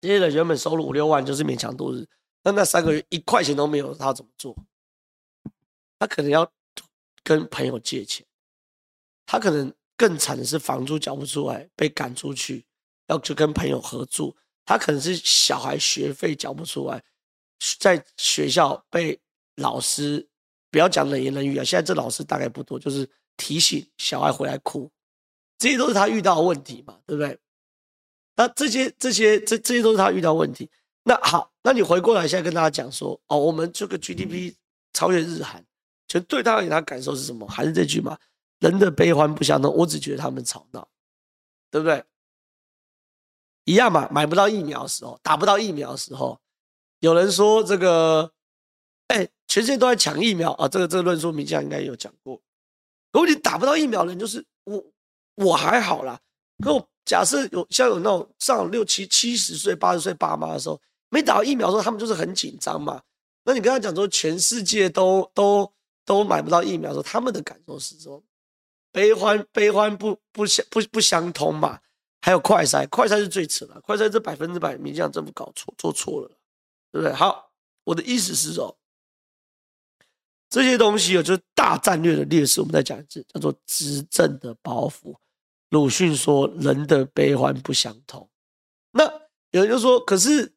[0.02, 2.06] 这些人原本收入五六万就是勉强度日，
[2.44, 4.54] 那那三个月一块钱都没有，他怎么做？
[5.98, 6.52] 他可能要
[7.24, 8.26] 跟朋友借钱，
[9.26, 12.66] 他可能更惨的是房租交不出来，被赶出去，
[13.08, 14.36] 要去跟朋友合租。
[14.66, 17.04] 他可能是小孩学费交不出来，
[17.80, 19.20] 在学校被
[19.56, 20.26] 老师
[20.70, 24.90] 不要讲冷言冷语啊，现在这老师大概不多，就是提醒小孩回来哭。
[25.58, 27.38] 这些都是他遇到的问题嘛，对不对？
[28.36, 30.70] 那这些、这些、这这些都是他遇到问题。
[31.04, 34.56] 那好，那你回过来现在跟大家讲说，哦，我们这个 GDP
[34.94, 35.64] 超越日韩，
[36.12, 37.47] 其实对他而言，他感受是什么？
[37.47, 38.17] 还是这句嘛，
[38.60, 39.74] 人的悲欢不相同。
[39.74, 40.86] 我只觉得他们吵闹，
[41.69, 42.04] 对不对？
[43.63, 46.38] 一样嘛，买不到疫苗的时候，打不到疫苗的时候，
[47.00, 48.34] 有人说这个，
[49.08, 52.41] 哎，全世界都在抢疫苗啊，这个这个论述，民进党应该有讲过。
[53.13, 54.84] 如果你打不到疫苗的人，就是我。
[55.36, 56.19] 我还好啦，
[56.62, 63.02] 可我假设有像有那种上六七七十岁、八十岁爸妈的时候，没打疫苗的时候，他们就是很紧张嘛。
[63.45, 65.71] 那你跟他讲说全世界都都
[66.12, 68.21] 都买不到疫苗的时候，他们的感受是说
[68.91, 71.80] 悲欢悲欢不不相不不相通嘛。
[72.21, 76.28] 还有快筛，快筛是最扯的，快筛这百分之百民进党政府搞错做错了，
[76.91, 77.13] 对不对？
[77.13, 77.50] 好，
[77.86, 78.78] 我的意思是说，
[80.50, 85.15] 这些东西有就是大战略的劣势，我们再讲一次，叫做执政的包袱。
[85.69, 88.30] 鲁迅说：“人的悲欢不相同。”
[88.91, 89.06] 那
[89.52, 90.54] 有人就说：“可是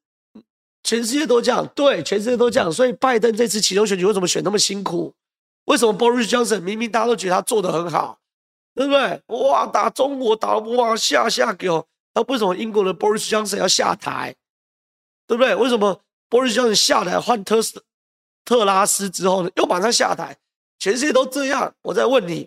[0.82, 2.70] 全世界都这样，对，全世界都这样。
[2.70, 5.14] 所以拜登这次期中选举为什么选那么辛苦？
[5.64, 8.18] 为什么 Boris Johnson 明明大家都觉得他做得很好，
[8.74, 9.22] 对不对？
[9.29, 14.35] 哇，打中国打哇下下给我，那为什么英国的 Boris Johnson 要下台？
[15.27, 15.55] 对不对？
[15.55, 17.83] 为什么 Boris Johnson 下台换特斯
[18.44, 20.37] 特拉斯之后呢，又马上下台？
[20.79, 22.46] 全世界都这样，我在问你。”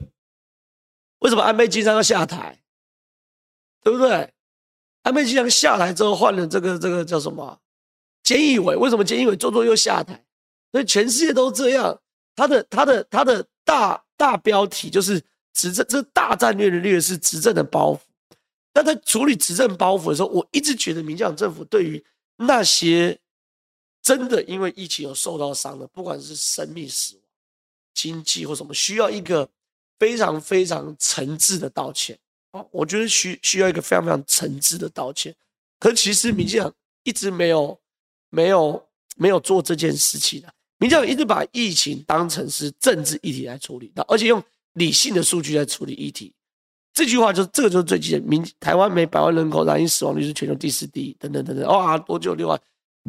[1.19, 2.59] 为什么安倍晋三要下台？
[3.81, 4.31] 对不对？
[5.01, 7.59] 安倍晋三下台之后换了这个这个叫什么？
[8.23, 8.75] 菅义伟？
[8.75, 10.23] 为什么菅义伟做做又下台？
[10.71, 11.99] 所以全世界都这样。
[12.37, 15.21] 他的他的他的大大标题就是
[15.51, 17.99] 执政，这大战略的劣势，执政的包袱。
[18.71, 22.01] 但在处理执政包袱的时候，我一直觉得民进党政府对于
[22.37, 23.19] 那些
[24.01, 27.23] 真的因为疫情有受到伤的，不管是生命死亡、
[27.93, 29.49] 经济或什么，需要一个。
[29.99, 32.15] 非常非常诚挚的道歉
[32.51, 32.63] 啊！
[32.69, 35.35] 我觉得需需要一个非常非常诚挚的道歉。
[35.79, 36.71] 可其实民进党
[37.01, 37.81] 一直没有
[38.29, 40.53] 没有没有做这件事情的。
[40.79, 46.33] 民进党一直把疫情当成是政治议题来处理，而且用理性的数据来处理议题。
[46.93, 48.23] 这句话就是这个就是最基本。
[48.23, 51.67] 民台湾每百万人口染疫死亡率是全球第四第一，等等等等。
[51.67, 52.59] 哇，多久六万？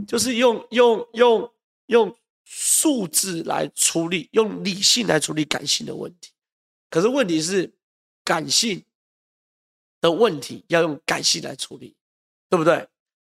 [0.06, 1.50] 就是用用用
[1.86, 6.30] 用数字来处理，用理性来处理感性的问题。
[6.90, 7.72] 可是问题是，
[8.24, 8.82] 感性
[10.00, 11.94] 的问题要用感性来处理，
[12.48, 12.86] 对不对？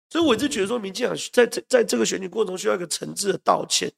[0.08, 3.90] 所以我一直觉得说，民进党在在在这个选举过程中需要一个诚挚的道歉，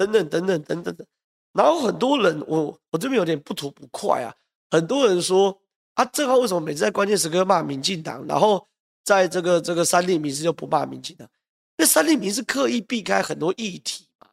[0.00, 1.06] 等等等等等等等。
[1.52, 4.32] 然后很多人，我我这边有点不吐不快啊。
[4.70, 5.60] 很多人说
[5.94, 8.66] 啊，正好为什么每次在关键时刻骂民进党，然后
[9.04, 11.28] 在这个这个三立民视就不骂民进党？
[11.76, 14.28] 那三立民是刻意避开很多议题嘛。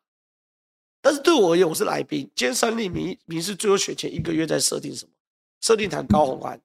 [1.02, 2.30] 但是对我而言，我是来宾。
[2.36, 5.12] 今天三立民民视最后选前一个月在设定什么？
[5.62, 6.62] 设定谈高虹安。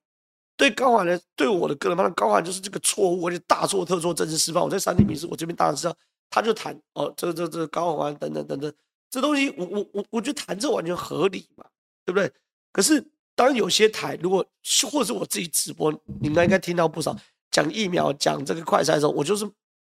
[0.54, 1.20] 对高虹安？
[1.34, 4.60] 对我的个人，那高虹安就是这个错误，而且大错特错，政治失败。
[4.60, 5.96] 我在三立民视，我这边当然知道，
[6.28, 8.72] 他就谈哦，这个这个这个高虹安等等等等，
[9.12, 11.64] 这东西我我我我觉得谈这完全合理嘛，
[12.04, 12.32] 对不对？
[12.72, 14.44] 可是当有些台如果
[14.90, 17.16] 或是我自己直播，你们应该听到不少
[17.50, 19.48] 讲疫苗、讲这个快筛的时候，我就是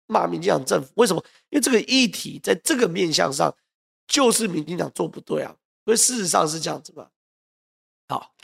[0.08, 0.90] 骂民进党政府。
[0.96, 1.24] 为什么？
[1.48, 3.54] 因为这个议题在这个面向上。
[4.08, 5.56] 就是民进党做不对啊，
[5.86, 7.08] 所以事实上是这样子嘛。
[8.08, 8.34] 好，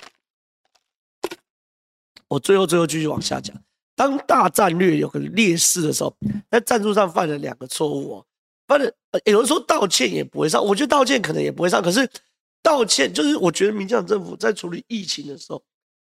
[2.29, 3.55] 我最后最后继续往下讲。
[3.95, 6.17] 当大战略有个劣势的时候，
[6.49, 8.27] 在战术上犯了两个错误哦。
[8.69, 8.95] 犯了，
[9.25, 11.83] 有人说道歉也不会上，我觉得道歉可能也不会上。
[11.83, 12.09] 可是
[12.63, 15.61] 道歉就是，我觉得民进党政府在处理疫情的时候，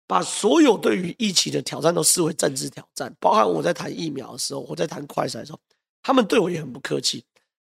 [0.08, 5.60] 把所有对于疫情的挑战都视为政治挑战，包含我在谈疫苗的时候，我在谈快筛的时候，
[6.02, 7.24] 他们对我也很不客气。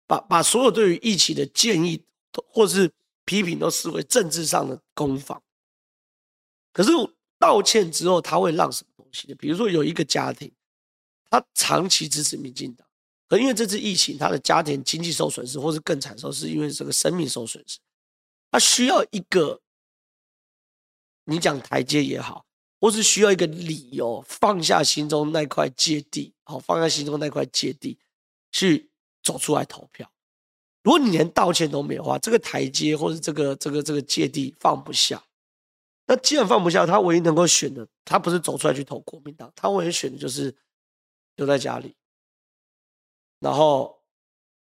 [0.08, 2.02] 把把所有对于疫情的建议
[2.34, 2.90] 或是
[3.26, 5.40] 批评都视为政治上的攻防，
[6.74, 6.92] 可是
[7.38, 9.36] 道歉之后他会让什么东西呢？
[9.38, 10.52] 比如说有一个家庭，
[11.30, 12.88] 他长期支持民进党，
[13.30, 17.78] 可因为这次疫情，他的家庭经济受损失，或是更惨受，是因为这个生命受损失，
[18.50, 19.62] 他需要一个
[21.26, 22.44] 你讲台阶也好，
[22.82, 28.00] 或是需要一个理由放下心中那块芥蒂，好，放下心中那块芥蒂，
[28.52, 28.90] 去
[29.22, 30.12] 走出来投票。
[30.82, 35.24] 如果你连道歉都没有的话，这个台阶或者这个这个这个芥蒂放不下，
[36.08, 40.56] 那既然放不下，他唯一能够选的，他不是走出来去投国民党，他唯一选的就是
[41.36, 41.94] 留在家里，
[43.40, 44.00] 然后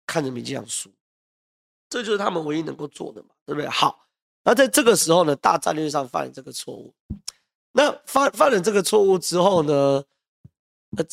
[0.05, 0.89] 看着民进党输，
[1.89, 3.67] 这就是他们唯一能够做的嘛，对不对？
[3.69, 4.07] 好，
[4.43, 6.93] 那在这个时候呢，大战略上犯了这个错误，
[7.71, 10.03] 那犯犯了这个错误之后呢，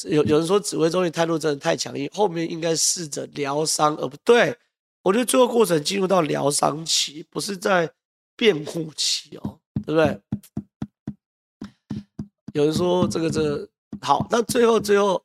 [0.05, 4.57] 有有人说指挥中心态度真的太强硬，后面应该试着疗伤，而不对。
[5.03, 7.93] 我觉得最后过程进入到疗伤期，不是在
[8.37, 10.21] 辩护期哦，对不对？
[12.55, 13.69] 有人说这个这个
[14.01, 15.23] 好，那最后最后，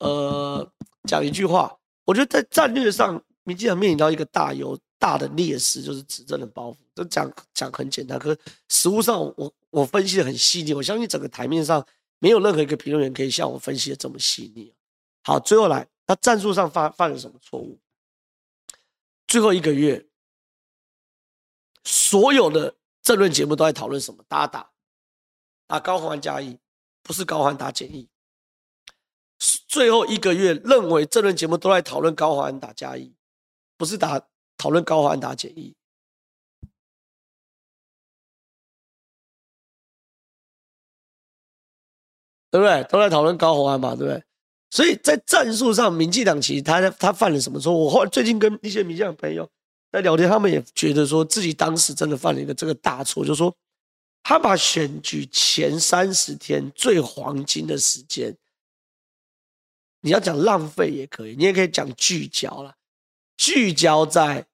[0.00, 0.72] 呃，
[1.04, 1.74] 讲一句话，
[2.04, 6.76] 我觉得在战略上，民进党面临到一个大有大的劣势，就是执政的包袱。
[6.94, 8.36] 这讲讲很简单，可
[8.68, 11.86] 实务上我我分析的很细腻，我相信整个台面上
[12.18, 14.74] 没有任何一个评论员可以像我分析的这么细腻。
[15.22, 17.78] 好，最后来，那战术上犯犯了什么错误？
[19.26, 20.06] 最后一个月，
[21.84, 24.24] 所有的政论节目都在讨论什么？
[24.26, 24.70] 打打
[25.66, 26.58] 打高虹安加一，
[27.02, 28.08] 不是高虹安打简易。
[29.70, 33.14] 最后一个月，认为这轮节目都在讨论高虹安打加一，
[33.78, 34.20] 不是打
[34.58, 35.72] 讨论高虹安打简易，
[42.50, 42.82] 对不对？
[42.90, 44.20] 都在讨论高虹安嘛，对不对？
[44.70, 47.72] 所以在战术上，民进党其实他他犯了什么错？
[47.72, 49.48] 我后来最近跟一些民进党朋友
[49.92, 53.56] 在聊天，他们也觉得说自己当时真的犯了一个这个大错，就是说
[54.24, 58.36] 他把选举前三十天最黄金的时间，
[60.00, 62.74] 你要讲浪费也可以，你也可以讲聚焦了，
[63.36, 64.46] 聚焦在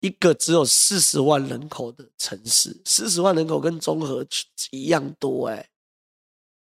[0.00, 4.26] 一个只有四十万人口的城市，四十万人口跟中和
[4.70, 5.68] 一样多哎，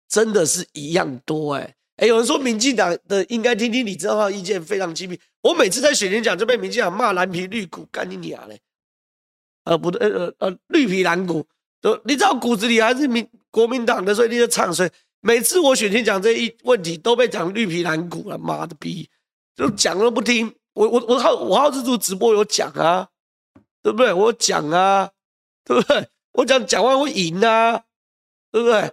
[0.08, 1.74] 真的是一样多哎。
[1.96, 5.18] 哎，有人说民进党的应该听听李正皓意见，非常机密。
[5.40, 8.60] 我每次在选前讲就被民进党骂蓝皮绿骨，干你娘嘞！
[9.64, 11.46] 呃，不对，呃呃，绿皮蓝骨，
[11.80, 14.90] 都你知道骨子里还是民国民党的，所以你就唱衰。
[15.26, 19.10] 每次我选前讲这一问题，都被讲绿皮蓝骨了，妈的逼，
[19.56, 20.54] 就讲都不听。
[20.72, 23.08] 我我我好我好日做直播有讲啊，
[23.82, 24.12] 对不对？
[24.12, 25.10] 我讲啊，
[25.64, 26.08] 对不对？
[26.34, 27.82] 我讲讲完会赢啊，
[28.52, 28.92] 对不对？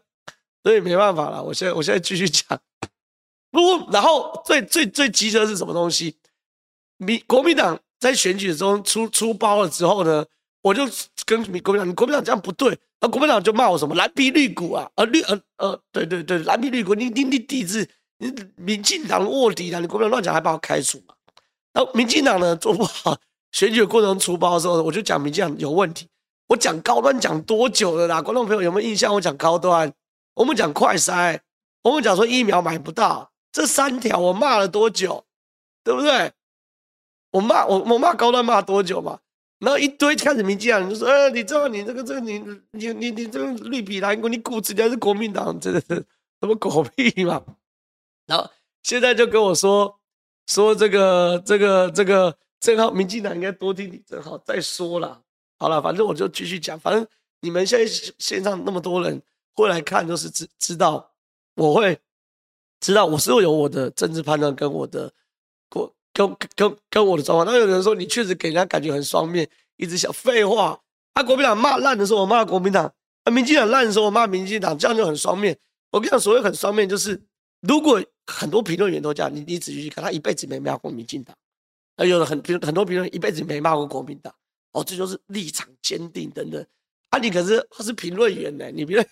[0.63, 2.59] 所以没办法了，我现在我现在继续讲。
[3.51, 6.17] 不过，然后最最最急的是什么东西？
[6.97, 10.25] 民国民党在选举中出出包了之后呢，
[10.63, 10.81] 我就
[11.27, 17.85] 跟民国民党，国民党这样不对，啊国民党就骂我什么蓝皮绿骨啊，呃绿呃呃，对对对，蓝皮绿骨，你你你抵制，
[18.17, 21.13] 你民进党卧底啊，你国民党乱讲还把我开除嘛？
[21.73, 23.17] 然后民进党呢做不好，
[23.51, 26.07] 选举过程出包的时候，我就讲民进党有问题。
[26.47, 28.21] 我讲高端讲多久了啦？
[28.21, 29.13] 观众朋友有没有印象？
[29.13, 29.91] 我讲高端，
[30.35, 31.37] 我们讲快筛，
[31.81, 33.31] 我们讲说疫苗买不到。
[33.51, 35.25] 这三条我骂了多久，
[35.83, 36.31] 对不对？
[37.31, 39.19] 我骂我我骂高端骂多久嘛？
[39.63, 42.39] 然后一堆开始民进党就说：“呃，你知道你这个这个你
[42.71, 45.95] 你你你这个绿皮蓝，你骨子里还是国民党，真的是
[46.41, 47.41] 什么狗屁嘛？”
[48.27, 48.49] 然后
[48.83, 49.99] 现在就跟我说
[50.47, 55.21] 说这个这个这个正皓，民进党应该多听你正好再说了。
[55.57, 57.07] 好了，反正我就继续讲，反正
[57.39, 57.85] 你们现在
[58.19, 59.21] 线上那么多人
[59.53, 61.11] 会来看，都是知知道
[61.55, 61.97] 我会。
[62.81, 65.09] 知道我是有我的政治判断跟我的
[66.13, 67.45] 跟跟跟我的状况。
[67.45, 70.79] 那有人说你确实给人家感觉很双面，一直想废话。
[71.13, 72.91] 啊，国民党骂烂的时候我骂国民党，
[73.23, 75.57] 啊，民进党烂的时候我骂民进党，这样就很双面。
[75.91, 77.21] 我跟你讲，所谓很双面，就是
[77.61, 81.35] 如果很多评论员都这样，你你仔细去看，他一辈子没骂过民进党，
[81.97, 84.33] 啊，有的很评很多评论一辈子没骂过国民党，
[84.71, 86.65] 哦，这就是立场坚定等等。
[87.09, 89.07] 啊，你可是他是评论员呢，你评论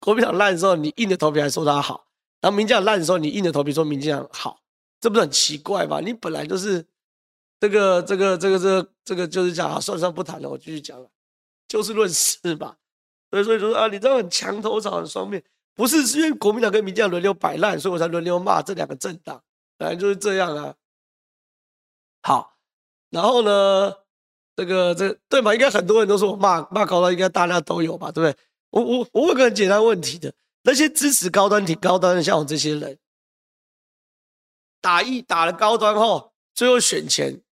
[0.00, 2.04] 国民党烂的时候，你硬着头皮还说他好。
[2.40, 4.58] 然后民进党烂的时候，你硬着头皮说民进党好，
[5.00, 6.00] 这不是很奇怪吗？
[6.00, 6.84] 你本来就是
[7.60, 11.08] 这个这个这个这个这个就是讲啊，算算，不谈了，我继续讲了，
[11.68, 12.76] 就事论事吧。
[13.30, 15.42] 所以所以说啊，你这样很墙头草，很双面，
[15.74, 19.42] 不是是因为国民党跟民进党轮流摆烂，所以我才轮流骂这两个政党，
[19.76, 20.74] 本来就是这样啊。
[22.22, 22.56] 好，
[23.10, 23.92] 然后呢，
[24.56, 25.52] 这个这对吧？
[25.54, 28.10] 应该很多人都说我骂骂高端，应该大家都有吧？
[28.10, 28.36] 对不对？
[28.70, 30.32] 我我我问个很简单问题的。
[30.62, 32.98] 那些支持高端、挺高端的，像我这些人，
[34.86, 37.42] 打一打了高端后，最后选前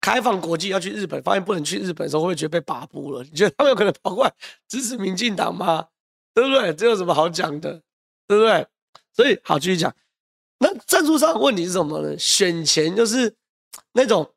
[0.00, 3.22] 开放国际要去日本，发现不能去日本的时候，会不会觉得被把布了？
[3.24, 4.32] 你觉得他们有可能跑过来
[4.66, 5.88] 支持民进党吗？
[6.32, 6.72] 对不对？
[6.72, 7.82] 这有什么好讲的？
[8.26, 8.66] 对不对？
[9.12, 9.94] 所以好继续讲。
[10.60, 12.18] 那战术上问题是什么呢？
[12.18, 13.36] 选前就是
[13.92, 14.32] 那种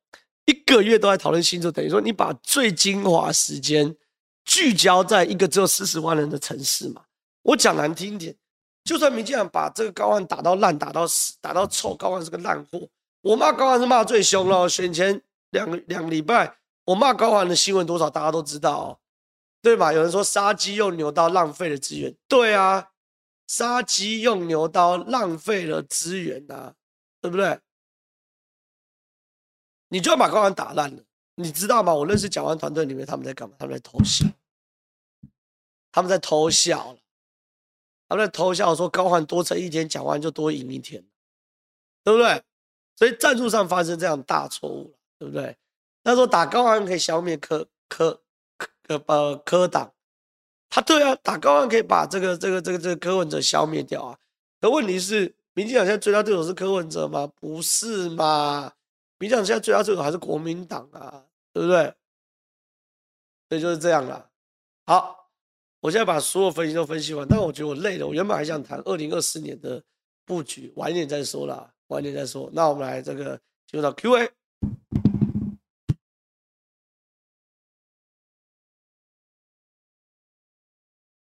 [0.46, 3.96] 一个月都在讨论新竹，等于说你把最精华时间
[4.44, 7.04] 聚焦在一个只有四十万人的城市嘛。
[7.44, 8.36] 我讲难听点，
[8.84, 12.88] 就算民进党把这个高虹打到烂，打到死，打到臭，高虹是个烂货。
[13.22, 14.68] 我骂高虹是骂最凶了。
[14.68, 15.22] 选前
[15.52, 19.00] 两个两个礼拜，我骂高虹的新闻多少大家都知道哦，
[19.62, 19.94] 对吧？
[19.94, 22.90] 有人说杀鸡用牛刀浪费了资源，对啊。
[23.48, 26.74] 杀鸡用牛刀，浪费了资源呐，
[27.20, 27.60] 对不对？
[29.90, 31.04] 你就要把高虹打烂了，
[31.36, 31.94] 你知道吗？
[31.94, 33.54] 我认识蒋万团队里面，他们在干嘛？
[33.60, 34.26] 他们在偷笑，
[35.92, 37.00] 他们在偷笑了，
[38.12, 41.02] 他们在偷笑说高虹多撑一天，讲完就多赢一天，
[42.04, 42.44] 对不对？
[42.98, 45.58] 所以战术上发生这样大错误了，对不对？
[46.04, 48.22] 那时候打高虹可以消灭柯柯
[48.86, 49.94] 柯呃柯党。
[50.70, 54.20] 他对啊，打高虹可以把这个这个这个这个柯文哲消灭掉啊。
[54.60, 57.32] 可问题是，民进党现在最大对手是柯文哲吗？
[57.40, 58.74] 不是嘛？
[59.20, 61.94] 民进党现在最大对手还是国民党啊，对不对？
[63.48, 64.30] 所以就是这样了。
[64.86, 65.21] 好，
[65.82, 68.06] 我现在把所有分析都分析完，但我觉得我累了。
[68.08, 69.84] 我原本还想谈二零二四年的
[70.26, 72.50] 布局，晚一点再说啦，晚一点再说。
[72.54, 74.32] 那我们来这个进入到 Q&A。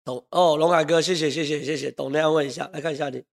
[0.03, 3.23] 懂哦，龙海哥，谢谢谢谢谢谢，懂那样问一下，来看一下你。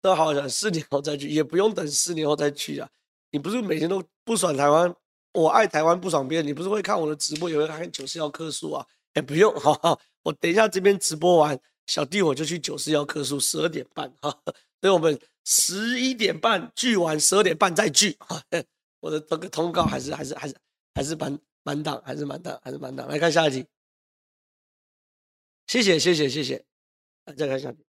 [0.00, 2.88] 都好想四年后再去，也不用等四年后再去啊。
[3.30, 4.94] 你不是每天都不爽台湾，
[5.32, 8.86] 我爱台湾不爽别人，你不是会看我的直播，也会看九四幺棵树啊？
[9.14, 14.30] 哎，不用，好好，我等一下这边直播完，小弟我就去九四幺棵树，十二点半哈。
[14.80, 15.18] 所以我们。
[15.42, 18.40] 十一点半聚完，十二点半再聚哈。
[19.00, 20.54] 我的这个通告还是还是还是
[20.94, 23.08] 还是满满档，还是满档，还是满档。
[23.08, 23.66] 来看下一题。
[25.66, 26.62] 谢谢谢谢谢谢。
[27.34, 27.89] 再看下一题。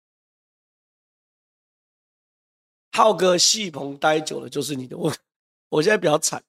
[2.91, 5.15] 浩哥戏棚待久了就是你的问。
[5.69, 6.43] 我现在比较惨，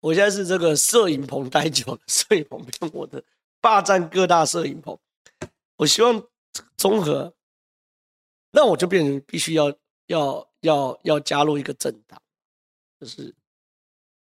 [0.00, 3.22] 我现在是这个摄影棚待久了，摄影棚变我的，
[3.60, 4.98] 霸占各大摄影棚。
[5.76, 6.22] 我希望
[6.76, 7.34] 综合，
[8.50, 9.72] 那我就变成必须要。
[10.08, 12.22] 要要要加入一个政党，
[13.00, 13.34] 就是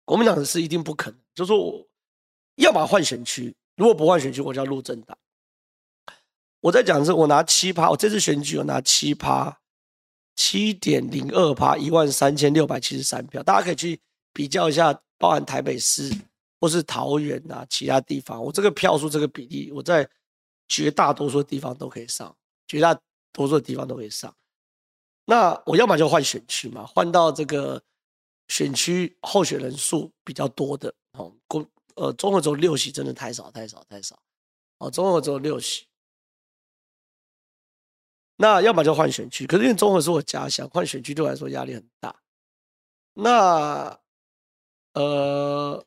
[0.03, 1.17] 国民党是一定不可能。
[1.33, 1.87] 就说我
[2.55, 5.17] 要么换选区，如果不换选区，我就要入政党。
[6.59, 9.61] 我在讲的是，我拿七趴，我这次选举我拿七趴，
[10.43, 13.43] 七点零二趴，一万三千六百七十三票。
[13.43, 13.99] 大家可以去
[14.33, 16.11] 比较一下，包含台北市
[16.59, 20.09] 或是桃园啊，其他地方，我这个票数这个比例，我在
[20.67, 22.35] 绝大多数地方都可以上，
[22.67, 22.99] 绝大
[23.31, 24.35] 多数的地方都可以上。
[25.25, 27.79] 那我要么就换选区嘛，换到这个
[28.47, 31.63] 选区候选人数比较多的哦，公
[31.93, 34.19] 呃综合只有六席，真的太少太少太少
[34.79, 35.85] 哦，综合只有六席。
[38.41, 42.15] 那要么就换选区，可是因为综合是我家乡，换选区对我来说压力很大。
[43.13, 43.99] 那
[44.93, 45.85] 呃，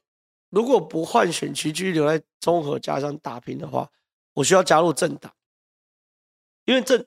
[0.50, 3.90] 如果不换选区，继续留在综合家乡打拼的话，
[4.32, 5.34] 我需要加入政党，
[6.64, 7.04] 因为政。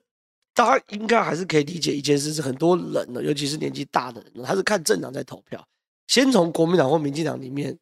[0.54, 5.64] 大家应该还是可以理解一件事，是很多人呢，尤其是年纪大的人，他是看政党在投票，
[6.08, 7.78] 先从国民党或民进党里面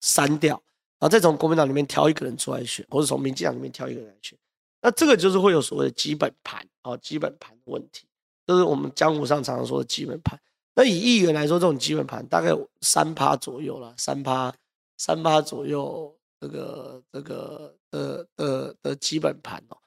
[0.00, 0.60] 删掉，
[0.98, 4.36] 然后再从国民党里面挑一个人出来选，或者从民进党里面挑一个人来选。
[4.84, 8.06] 那这个就是会有所谓的基本盘哦，基本盘的问题，
[8.46, 10.38] 就是我们江湖上常常说的基本盘。
[10.74, 12.50] 那以议员来说，这种基本盘大概
[12.82, 14.54] 三趴左右了，三趴
[14.98, 19.78] 三趴左右，这个这个呃呃的基本盘哦。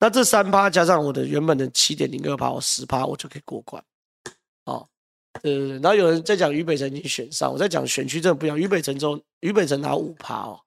[0.00, 3.80] 那这三趴加上我的原本的七点零二趴，我十趴我就可以过关，
[4.64, 4.88] 哦，
[5.42, 5.72] 对对对。
[5.74, 8.58] 然后有人在讲于北辰已经选上，我在讲选区真的不一样。
[8.58, 10.60] 于北辰中，于北辰拿五趴哦，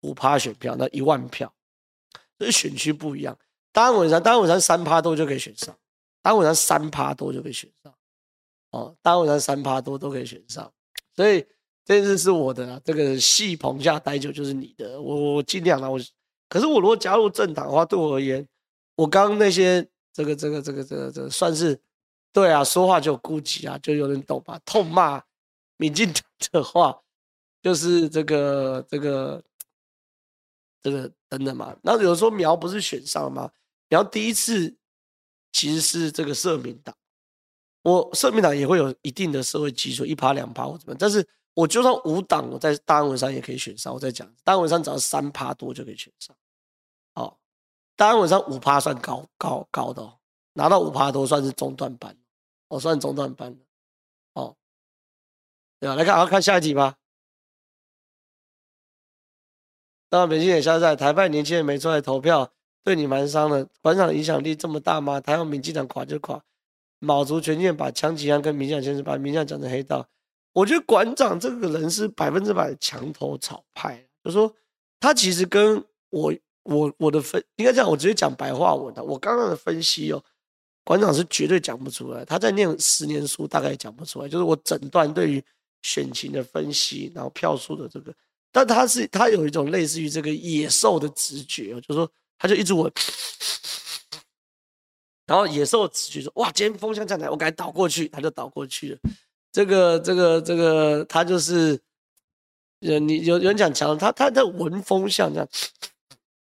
[0.00, 1.52] 五趴选票，那一万票，
[2.44, 3.36] 这选区不一样。
[3.72, 5.74] 大安文山，大安文山三趴多就可以选上，
[6.20, 7.94] 大安文山三趴多就可以选上，
[8.70, 10.70] 哦，大安文山三趴多都可以选上。
[11.14, 11.46] 所以
[11.84, 15.88] 这件事是我的，这个戏棚下待久就是你的，我我尽量啦。
[15.88, 15.98] 我
[16.48, 18.46] 可是我如果加入政党的话，对我而言。
[18.94, 21.80] 我刚那些这个这个这个这个这个算是
[22.30, 24.60] 对啊，说话就有顾忌啊，就有人懂吧？
[24.66, 25.22] 痛骂
[25.78, 26.22] 民进党
[26.52, 27.00] 的话，
[27.62, 29.42] 就是这个这个
[30.82, 31.76] 这个等等嘛。
[31.82, 33.50] 那有时候苗不是选上了吗？
[33.88, 34.76] 苗第一次
[35.52, 36.94] 其实是这个社民党，
[37.82, 43.92] 我社民党也会有一定的社会基础，一趴两趴或怎么，但是我就算无党，我在大安文山也可以选上。
[43.92, 46.34] 我在讲大安文山只要三趴多就可以选上。
[47.94, 50.18] 大安文山五趴算高高高的哦，
[50.54, 52.16] 拿到五趴多算是中段班，
[52.68, 53.54] 哦、算中段班
[54.32, 54.56] 哦。
[55.78, 56.96] 对啊，来看，好看下一题吧。
[60.12, 62.52] 那北京也下在台派年轻人没出来投票，
[62.84, 63.66] 对你蛮伤的。
[63.80, 65.18] 馆长影响力这么大吗？
[65.18, 66.38] 台湾民进党垮就垮，
[66.98, 70.06] 卯足全劲把枪击案跟民进党先生把民进讲成黑道。
[70.52, 74.54] 我觉得馆长这个人是百分之百墙头草派，就说
[75.00, 76.34] 他其实跟我
[76.64, 79.02] 我我的分应该这样，我直接讲白话文的。
[79.02, 80.22] 我刚刚的分析哦，
[80.84, 82.22] 馆长是绝对讲不出来。
[82.22, 84.28] 他在念十年书，大概也讲不出来。
[84.28, 85.42] 就是我整段对于
[85.80, 88.14] 选情的分析，然后票数的这个。
[88.54, 92.92] 但他是他有一种类似于这个野兽的直觉，就是说他就一直闻，
[95.26, 98.98] 然后野兽直觉说哇，今天风向在哪，我赶紧倒过去，他就倒过去了。
[99.50, 101.80] 这个这个这个他就是，
[102.80, 105.48] 呃，你有有人讲强，他他在闻风向这样，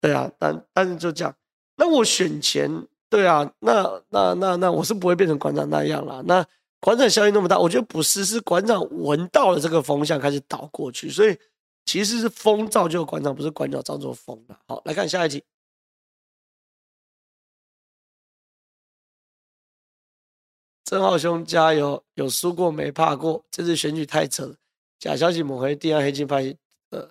[0.00, 1.36] 对啊，但但是就这样。
[1.76, 2.70] 那我选前，
[3.10, 6.22] 对啊，那那那那我是不会变成馆长那样啦。
[6.24, 6.42] 那
[6.80, 11.38] 馆长效应那么大，我觉得不是，是馆长闻到了这个风向开始倒过去，所以。
[11.84, 14.58] 其实是风造就馆长，不是馆长造就风的。
[14.66, 15.44] 好，来看下一题。
[20.84, 24.56] 正浩兄加油，有输过没怕过，这次选举太扯了，
[24.98, 26.54] 假消息抹黑，地安黑金拍。
[26.90, 27.10] 呃，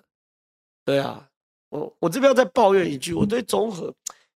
[0.84, 1.28] 对啊，
[1.68, 3.86] 我我这边要再抱怨一句，我对综合，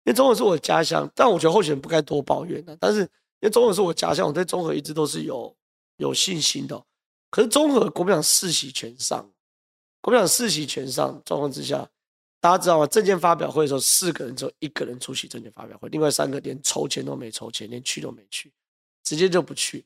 [0.03, 2.75] 因为综合是我的家乡，但我觉得候选人不该多抱怨的。
[2.77, 3.09] 但是因
[3.41, 5.55] 为综合是我家乡，我对综合一直都是有
[5.97, 6.83] 有信心的。
[7.29, 9.31] 可是综合国民党四席全上。
[10.05, 11.89] 国民党四席全上状况之下，
[12.39, 12.85] 大家知道吗？
[12.85, 18.53] 政见发表会的时候，四个人只有一个人出席政见发表会，另外三个连筹钱都没筹钱，连去都没去，
[19.03, 19.83] 直接就不去，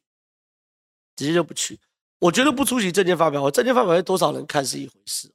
[1.16, 1.80] 直接就不去。
[2.20, 5.32] 我觉得不出席政见发表会，政见发表会多少人看是一回事，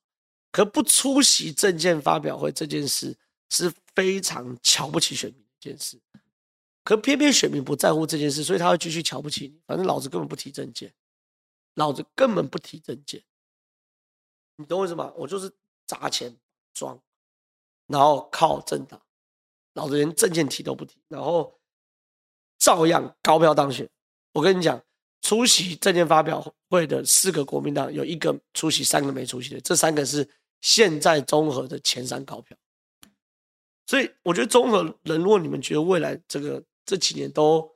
[0.52, 3.16] 可不出席政见发表会这件事
[3.48, 5.98] 是非常瞧不起选民的一件事。
[6.82, 9.58] 可偏偏选民不在乎这件事，所以他会继续瞧不起你。
[9.66, 10.92] 反正老子根本不提政见，
[11.76, 13.24] 老子根本不提政见。
[14.56, 15.12] 你懂我意思吗？
[15.16, 15.52] 我就是
[15.86, 16.34] 砸钱
[16.72, 16.98] 装，
[17.86, 19.00] 然后靠政党，
[19.74, 21.58] 老子连证件提都不提，然后
[22.58, 23.88] 照样高票当选。
[24.32, 24.80] 我跟你讲，
[25.22, 30.28] 出席证件发表会的四个国民党有一个出席，三个没出席的，这三个是
[30.60, 32.56] 现在综合的前三高票。
[33.86, 37.70] 所以我觉得综合人，如果你们觉得未来这个这几年都，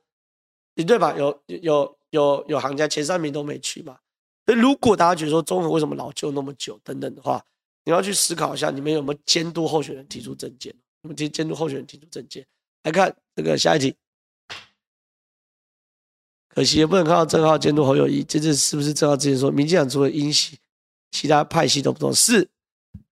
[0.73, 1.15] 你对吧？
[1.17, 3.99] 有有有有行家前三名都没去嘛？
[4.55, 7.43] 如果大家觉得说中和为什么老旧那么久等等的话，
[7.83, 10.73] 你要去思考一下，你们有没有监督候选人提出政见？
[11.01, 12.45] 你们监监督候选人提出政见？
[12.83, 13.95] 来看这个下一题，
[16.47, 20.57] 可惜也不能看到正浩监督侯友宜，这次是不是正浩之前说民进党除了英系，
[21.11, 22.13] 其他派系都不懂？
[22.13, 22.49] 是，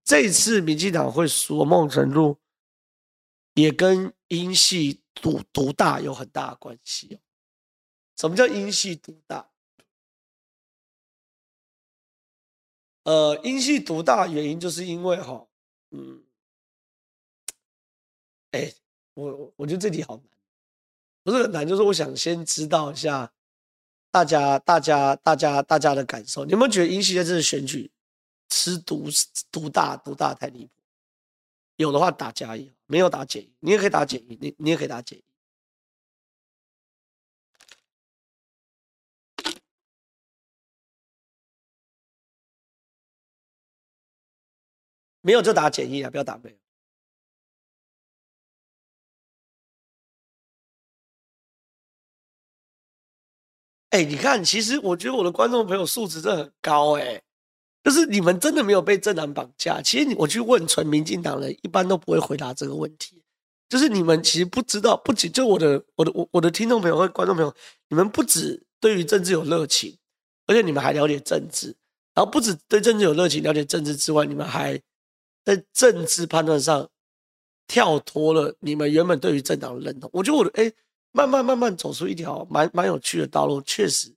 [0.04, 2.38] 这次民进党会输，某种程度
[3.56, 7.20] 也跟英系独独大有很大的关系。
[8.16, 9.50] 什么叫英系独大？
[13.08, 15.48] 呃，英系独大原因就是因为哈，
[15.92, 16.22] 嗯，
[18.52, 18.76] 哎、欸，
[19.14, 20.26] 我我觉得这题好难，
[21.24, 23.32] 不是很难，就是我想先知道一下
[24.12, 26.44] 大家大家大家大家的感受。
[26.44, 27.90] 你有没有觉得英系在这次选举
[28.50, 29.08] 吃独
[29.50, 30.72] 独大独大太离谱？
[31.78, 35.24] 有的话打加一，没有打减一，你也可以打减一，你你也可以打减一。
[45.28, 46.56] 没有就打减一啊，不要打没有。
[53.90, 57.22] 哎，你看，其实我觉得我的观众朋友素质真的很高哎，
[57.84, 59.82] 就是你们真的没有被政党绑架。
[59.82, 63.22] 其实我去问纯民进党人，一般都不会回答这个问题。
[63.68, 67.54] 就是你们其实不知道，不仅就我的我的我我的听众朋友和观众朋友，
[67.90, 69.98] 你们不止对于政治有热情，
[70.46, 71.76] 而且你们还了解政治。
[72.14, 74.82] 然后不止对政治有热情、了解政治之外，你们还。
[75.48, 76.90] 在政治判断上
[77.68, 80.70] 跳脱了你们原本对于政党的认同，我觉得我哎，
[81.14, 84.14] 慢慢慢慢走出一条蛮蛮有趣的道路，确实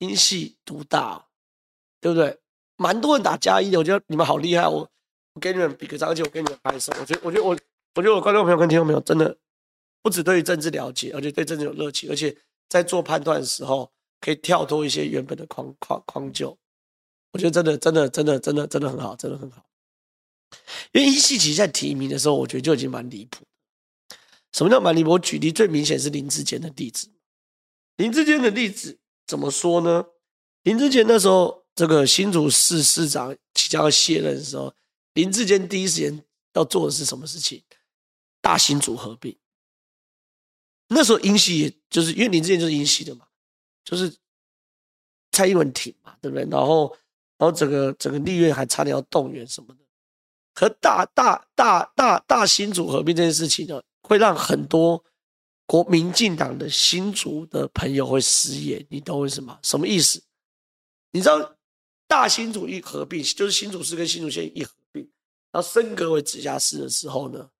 [0.00, 1.28] 英系独大，
[1.98, 2.38] 对不对？
[2.76, 4.86] 蛮多人打加一的，我觉得你们好厉害，我
[5.32, 6.92] 我给你们比个赞，而且我给你们拍手。
[7.00, 7.56] 我觉得我觉得我
[7.94, 9.34] 我觉得我观众朋友跟听众朋友真的
[10.02, 12.36] 不只对于政治了解，而且对政治有热情，而且
[12.68, 16.50] 在做判断的时候可以跳脱一些原本的框框框就，
[17.32, 19.65] 我觉得真的真的真的真的真的很好，真的很好。
[20.92, 23.44] 因为英系其实在提名的时候，我觉得就已经蛮离谱。
[24.52, 25.18] 什么叫蛮离谱？
[25.18, 27.08] 举例最明显是林志坚的例子。
[27.96, 30.04] 林志坚的例子怎么说呢？
[30.62, 34.74] 林志坚那时候这个新竹市市长即将要卸任的时候，
[35.14, 36.24] 林志坚第一时间
[36.54, 37.62] 要做的是什么事情？
[38.40, 39.36] 大新竹合并。
[40.88, 43.26] 那时候英系也就是因为林志坚就是英系的嘛，
[43.84, 44.14] 就是
[45.32, 46.46] 蔡英文挺嘛，对不对？
[46.50, 46.96] 然后
[47.38, 49.85] 然后整个整个立院还差点要动员什么的。
[50.58, 55.04] 和大大大大大新竹合并这件事情呢，会让很多
[55.66, 59.58] 国民进党的新竹的朋友会失业，你懂我意思吗？
[59.62, 60.22] 什么意思？
[61.12, 61.56] 你知道
[62.08, 65.02] 大新竹一合并，就是新竹市跟新竹县一合并，
[65.52, 67.50] 然后升格为直辖市的时候呢，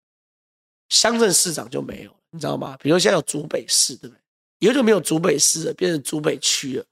[0.89, 2.79] 乡镇市长就没有了，你知道吗？
[2.81, 4.21] 比如现在有竹北市，对不对？
[4.61, 6.85] 以后就没有竹北市了，变成竹北区了，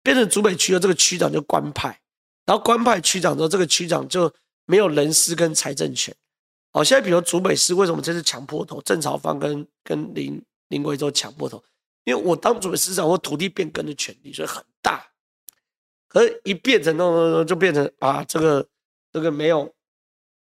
[0.00, 2.00] 变成竹北区了，这个区长就官派，
[2.46, 4.32] 然后官派区长之后，这个区长就。
[4.66, 6.14] 没有人事跟财政权，
[6.72, 8.80] 好，现在比如竹北市为什么这次抢破头？
[8.82, 11.62] 郑朝方跟跟林林为洲抢破头，
[12.04, 15.06] 因为我当竹北市长，我土地变更的权利所以很大，
[16.08, 18.66] 可是一变成那种就变成啊，这个
[19.12, 19.72] 这个没有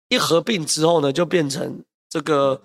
[0.10, 2.62] 一合并之后呢，就变成这个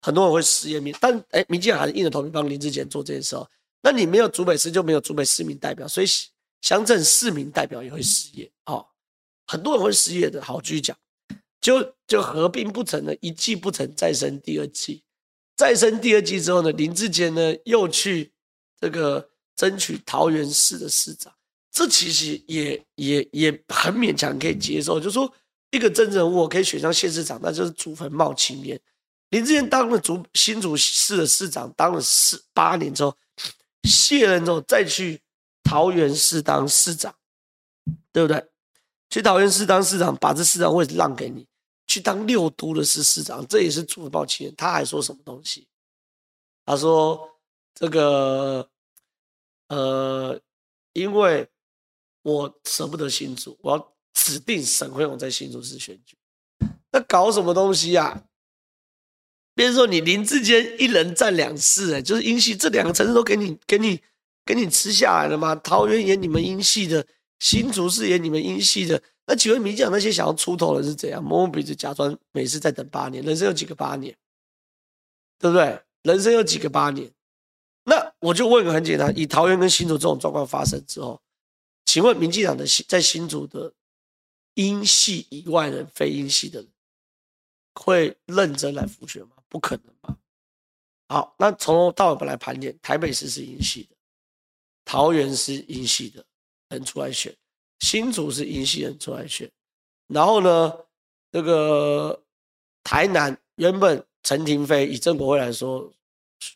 [0.00, 0.94] 很多人会失业民。
[1.00, 3.48] 但哎，民进党还是硬着头皮帮林志坚做这件事哦。
[3.82, 6.06] 那你没有竹北市，就没有竹北市民代表，所以
[6.62, 8.86] 乡镇市民代表也会失业哦。
[9.46, 10.96] 很多人会失业的，好，继续讲，
[11.60, 15.02] 就就合并不成了，一计不成，再生第二计，
[15.56, 18.32] 再生第二计之后呢，林志坚呢又去
[18.80, 21.32] 这个争取桃园市的市长，
[21.70, 25.32] 这其实也也也很勉强可以接受，就说
[25.70, 28.80] 一个政治人物可以选上县市长，那就是祖坟冒青烟。
[29.30, 33.16] 林志坚当了竹新竹市的市长，当了四八年之后，
[33.82, 35.20] 卸任之后再去
[35.64, 37.12] 桃园市当市长，
[38.12, 38.46] 对不对？
[39.14, 41.46] 去桃园市当市长，把这市长位置让给你，
[41.86, 44.52] 去当六都的市市长，这也是祖坟冒青烟。
[44.56, 45.68] 他还说什么东西？
[46.66, 47.30] 他说
[47.72, 48.68] 这个
[49.68, 50.40] 呃，
[50.94, 51.48] 因为
[52.22, 56.18] 我舍不得新竹，我要指定沈慧勇在新竹市选举。
[56.90, 58.24] 那搞什么东西呀、啊？
[59.54, 64.02] 别说你林志坚一人占两市，哎，就是英系这两个城市都给你给你
[64.44, 65.54] 给你吃下来了吗？
[65.54, 67.06] 桃园也你们英系的。
[67.40, 71.22] 新竹是演你们英系的，那请问民进党那些想要出头的是怎样？
[71.22, 74.16] 摸摸鼻子假装每次再等八年，人生有几个八年，
[75.38, 75.80] 对不对？
[76.02, 77.10] 人生有几个八年？
[77.84, 81.20] 那我就问个很简单：以桃园跟新竹这种状况发生之后，
[81.84, 83.72] 请问民进党的新在新竹的
[84.54, 86.70] 英系以外的非英系的人
[87.74, 89.36] 会认真来复选吗？
[89.48, 90.16] 不可能吧？
[91.08, 93.96] 好，那从头到尾不来盘点，台北市是英系的，
[94.84, 96.24] 桃园是英系的。
[96.74, 97.34] 人出来选，
[97.80, 99.50] 新竹是英系人出来选，
[100.08, 100.72] 然后呢，
[101.30, 102.20] 那个
[102.84, 105.90] 台南原本陈亭妃以郑国辉来说，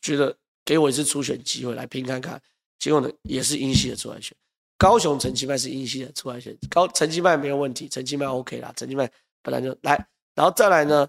[0.03, 2.41] 觉得给我一次初选机会来拼看看，
[2.79, 4.37] 结果呢也是英系的出来选。
[4.77, 9.11] 高雄陈其迈是英系的出来选，高陈其迈没有问题，陈其迈 OK 啦，陈其迈
[9.43, 11.09] 本来就来，然后再来呢，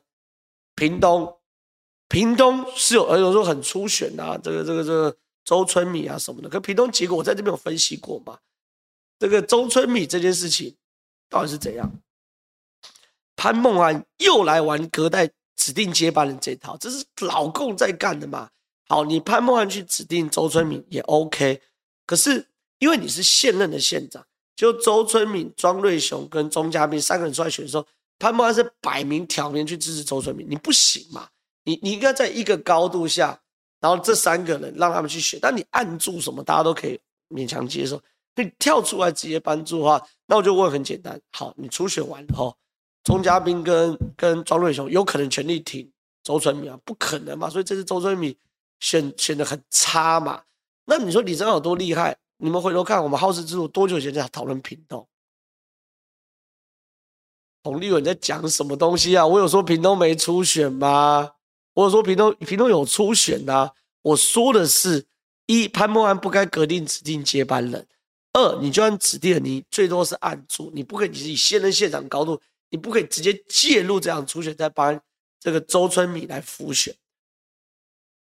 [0.76, 1.38] 屏东，
[2.08, 8.40] 屏东是有有时候很初选啊，这个这个这个周春米啊什么的，可屏东结果我在这边有分析过嘛。
[9.20, 10.74] 这个周春米这件事情
[11.30, 11.92] 到底是怎样？
[13.36, 18.50] 潘孟安又来玩隔代指定接班人这套，这是老共在干的嘛？
[18.88, 21.62] 好，你潘孟安去指定周春米也 OK，
[22.06, 22.48] 可是
[22.80, 27.86] 因为你是现任的县长，就周春米、庄瑞雄跟钟嘉宾三个人出来选的时候，
[28.18, 31.28] 潘孟安是摆明挑明去支持周春米，你不行嘛？
[31.66, 33.40] 你你应该在一个高度下，
[33.80, 37.00] 然后这三个人让他们去选，但你按住什么，大家都可以
[37.30, 38.02] 勉强接受。
[38.44, 42.56] 你跳出来直接帮助的话，那我就问很简单，好，你初选完了后，
[43.04, 45.92] 钟嘉宾跟跟庄瑞雄有可能全力挺
[46.24, 46.80] 周春米啊？
[46.86, 48.38] 不可能嘛，所以这次周春米
[48.80, 50.44] 选选的很差嘛。
[50.86, 52.18] 那你说李正浩有多厉害？
[52.38, 55.08] 你们回头看，我们好事之路多久前在讨论屏东？
[57.64, 59.28] 洪立文在讲什么东西啊？
[59.28, 61.34] 我有说屏东没初选吗？
[61.74, 63.74] 我有说屏东屏东有初选啊？
[64.02, 65.06] 我说的是，
[65.46, 67.86] 一潘孟安不该革定指定接班人。
[68.34, 75.00] 二，你就算指定，你最多是按住，你不可以以现任县长高度，你不可以直接介入这样初选，再帮
[75.40, 76.96] 这个周春米来复选。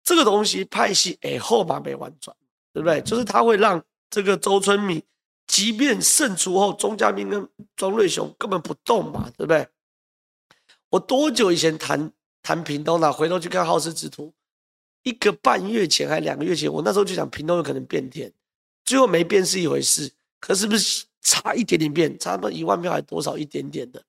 [0.03, 2.35] 这个东西派系哎后马没完转，
[2.73, 3.01] 对不对？
[3.01, 5.03] 就是他会让这个周春米，
[5.45, 9.67] 即便胜出后，钟嘉宾跟庄瑞雄根本不动嘛，对不对？
[10.89, 12.11] 我多久以前谈
[12.41, 13.13] 谈屏东了？
[13.13, 14.33] 回头去看好事之徒，
[15.03, 18.33] 一个半月前还两个月前，我那时候就想屏东有可能变天。
[18.85, 24.03] 最后没变是一回事，可是不是差一点点变，差不多一万票还多少一点点的，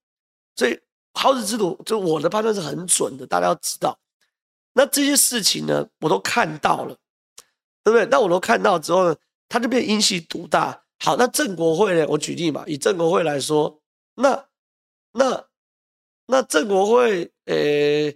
[0.57, 0.79] 所以
[1.15, 3.99] 好事之徒就我的判断是很准的，大家要知道。
[4.75, 6.97] 那这些事情呢，我都看到了，
[7.85, 8.07] 对不对？
[8.07, 9.17] 那我都看到之后呢，
[9.49, 10.83] 他就变阴气独大。
[11.05, 12.07] 好，那郑国会呢？
[12.09, 13.83] 我举例嘛，以郑国会来说，
[14.15, 14.47] 那
[15.13, 15.45] 那
[16.27, 18.13] 那郑国会，呃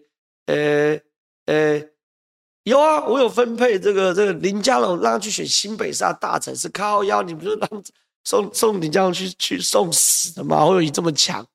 [0.47, 1.01] 呃
[1.47, 1.85] 呃，
[2.67, 7.85] 有啊，我有分配这个这个林佳龙让他去选新北市大城市，靠腰，你不是让
[8.25, 10.67] 送送林佳龙去去送死的吗？
[10.67, 11.47] 侯友宜这么强，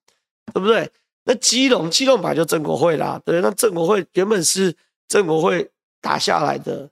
[0.54, 0.90] 对不对？
[1.26, 4.74] 那基隆基隆本来就郑国会啦，对，那郑国会原本是
[5.10, 6.90] 郑国会打下来的，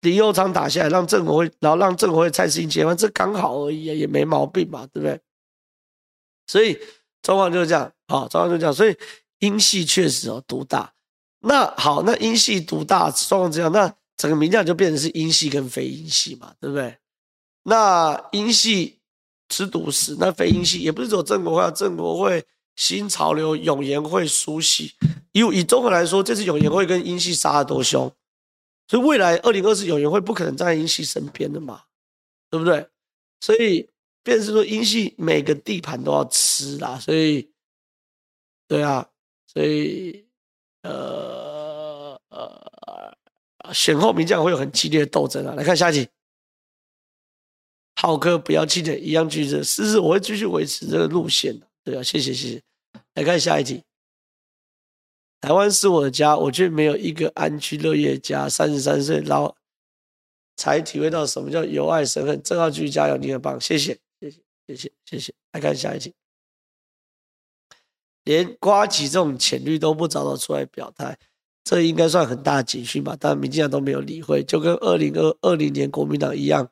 [0.00, 5.20] 林佑昌打下来，让郑国会，然后让郑国会蔡适应接班，这刚好而已啊，也没毛病嘛，对不对？
[6.48, 6.76] 所以
[7.22, 8.96] 状况就是这样，好，状况就是这样，所以
[9.38, 10.92] 英系确实哦独大。
[11.40, 16.96] 那好，那英系独大状况这样，那整个民进党就变成是英系跟非英系嘛，对不对？
[17.64, 18.98] 那英系
[19.48, 22.44] 吃独食，那非英系也不是走正国会，正国会。
[22.76, 24.94] 新潮流、永延会、苏系，
[25.32, 28.10] 以以综合来说，这次永延会跟英系杀得多凶，
[28.88, 31.82] 所以未来二零二四永延会不可能站在英系身边的嘛，
[32.48, 32.88] 对不对？
[33.42, 33.90] 所以
[34.22, 37.50] 变成是说英系每个地盘都要吃啦，所以，
[38.66, 39.06] 对啊，
[39.46, 40.24] 所以
[40.82, 45.54] 呃呃，选后名将会有很激烈的斗争啊。
[45.54, 46.08] 来看下一题，
[47.96, 51.66] 浩哥不要气馁，一样继续，是是，我会继续维持这个路线的。
[51.84, 52.62] 对啊，谢谢谢谢。
[53.14, 53.82] 来看下一题。
[55.40, 58.48] 台湾是我的家，我却没有一个安居乐业家。
[58.48, 59.56] 三十三岁，然后
[60.56, 62.42] 才体会到什么叫由爱生恨。
[62.42, 65.34] 正浩继续加油，你很棒，谢谢谢谢谢谢谢谢。
[65.52, 66.19] 来看下一题。
[68.30, 71.18] 连瓜吉这种浅绿都不早早出来表态，
[71.64, 73.16] 这应该算很大的警讯吧？
[73.18, 76.68] 但民进党都没有理会，就跟二零二二零年国民党一样。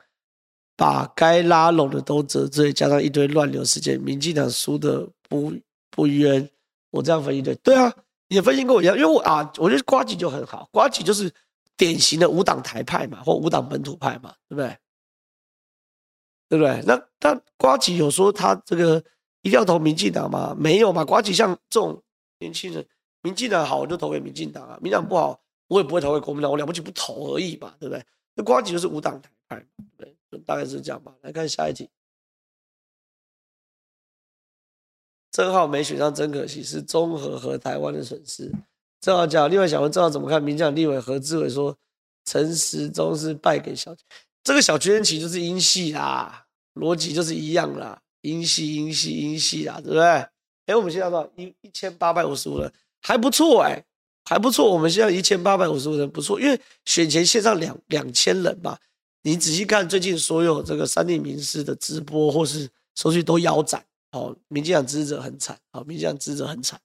[0.76, 5.52] 把该拉拢的都得罪，加上一堆乱流事件，民进党输的不
[5.90, 6.48] 不冤。
[6.90, 7.92] 我这样分析对，对啊，
[8.28, 11.28] 你的分析跟我一样，因为我啊，我觉得瓜吉就很好，瓜吉就是
[11.76, 14.76] 典型的无党台派嘛，或无党本土派嘛，对不对？
[16.48, 16.80] 对不对？
[16.86, 19.02] 那但瓜吉有说他这个
[19.42, 20.54] 一定要投民进党吗？
[20.58, 22.02] 没有嘛，呱吉像这种
[22.40, 22.86] 年轻人，
[23.22, 28.04] 民进党好我就投给民进党啊，民进党不好我也不会投给国民党，我了不起不投而已嘛，对不对？
[28.34, 29.66] 那呱吉就是无党台派，
[29.96, 30.14] 对？
[30.46, 31.14] 大概是这样吧。
[31.22, 31.88] 来看下一题，
[35.30, 38.52] 正浩没选上真可惜，是综合和台湾的损失。
[39.00, 40.42] 正浩讲，另外想问正浩怎么看？
[40.42, 41.76] 民进党立委何志伟说
[42.24, 43.94] 陈时中是败给小，
[44.42, 50.02] 这个小圈其实就是英系啦，逻辑就是一样啦，英系英系英系啦，对不对？
[50.66, 53.82] 哎，我们现在多少一一千八百五十五人，还不错哎，
[54.24, 54.70] 还不错。
[54.70, 58.78] 我们现在一千八百五十五人不错，因为选前线上两两千人吧。
[59.22, 66.80] 你仔细看最近所有这个三立名师的直播或是收视都腰斩，哦，民进党支持者很惨，哦，民进党支持者很惨，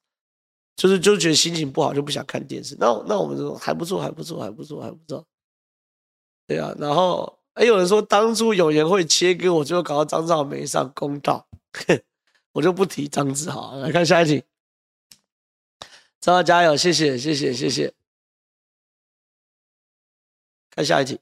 [0.76, 2.76] 就是就觉得心情不好就不想看电视。
[2.80, 5.26] 那那我们说还不错，还不错，还不错，还不错。
[6.48, 11.48] 对啊，然后还有人说当初有人会切割，我就搞到张志豪没上公道，
[12.52, 13.76] 我就不提张志豪。
[13.78, 14.44] 来看下一题，
[16.20, 17.94] 张浩加油，谢谢谢谢谢谢。
[20.72, 21.20] 看下一题。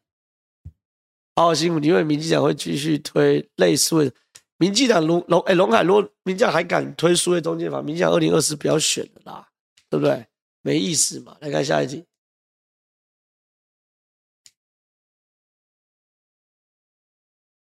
[1.36, 4.16] 好，好辛苦，因为民进党会继续推类似的。
[4.58, 9.50] 民进党龙龙哎龙海，如果民进党还敢推数位中介法，民进党二零二四不要选了啦，
[9.90, 10.28] 对不对？
[10.62, 11.36] 没意思嘛。
[11.42, 12.06] 来看下一题。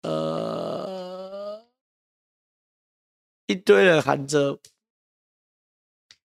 [0.07, 1.63] 呃，
[3.47, 4.59] 一堆人喊着，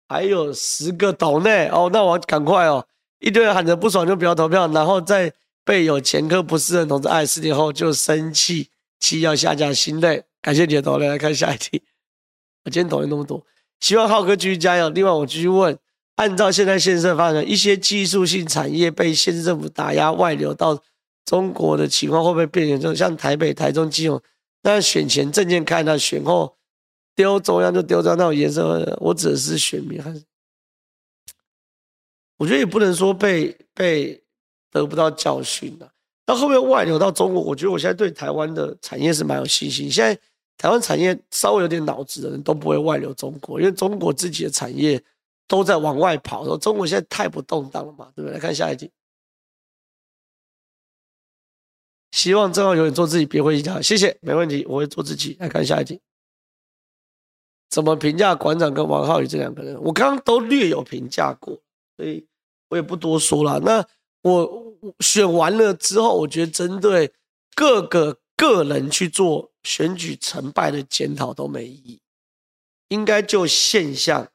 [0.09, 2.87] 还有十个岛内哦，那我赶快哦，
[3.21, 5.33] 一堆人喊着不爽就不要投票，然后再。
[5.63, 10.25] 被有前科不适任同志爱四年后就生气，气要下架，心累。
[10.41, 11.85] 感谢你的投来，来看下一题。
[12.65, 13.47] 我今天投了那么多，
[13.79, 14.89] 希望浩哥继续加油。
[14.89, 15.79] 另外，我继续问：
[16.17, 20.83] 按照现在现实发展，一些技术性产业被县市政府打压外流到
[21.31, 22.97] 中国的情况会不会变严重？
[22.97, 24.21] 像台北、台中、基隆，
[24.63, 26.57] 那选前证件看，那选后
[27.15, 30.21] 丢中央就丢中央，那种颜色，我指的是选民还是？
[32.39, 34.21] 我觉得也不能说被被。
[34.73, 35.93] 得不到教训了，
[36.25, 39.91] 那后面外流到中国，我觉得我现在对台湾的产业是蛮有信心。
[39.91, 40.17] 现在
[40.57, 45.03] 台湾产业稍微有点脑子的人都不会外流中国，因为中国自己的产业
[45.49, 46.45] 都在往外跑。
[46.45, 48.35] 说中国现在太不动荡了嘛，对不对？
[48.35, 48.89] 来看下一题，
[52.11, 53.81] 希望正浩永远做自己，别回一条。
[53.81, 55.37] 谢谢，没问题，我会做自己。
[55.41, 56.01] 来看下一题，
[57.69, 59.81] 怎么评价馆长跟王浩宇这两个人？
[59.83, 61.59] 我刚刚都略有评价过，
[61.97, 62.27] 所以
[62.69, 63.61] 我也不多说了。
[63.61, 63.87] 那。
[64.23, 67.11] 我选完了之后，我觉得针对
[67.55, 72.01] 各个个人去做选举成败的检讨都没意义，
[72.89, 74.29] 应该就现象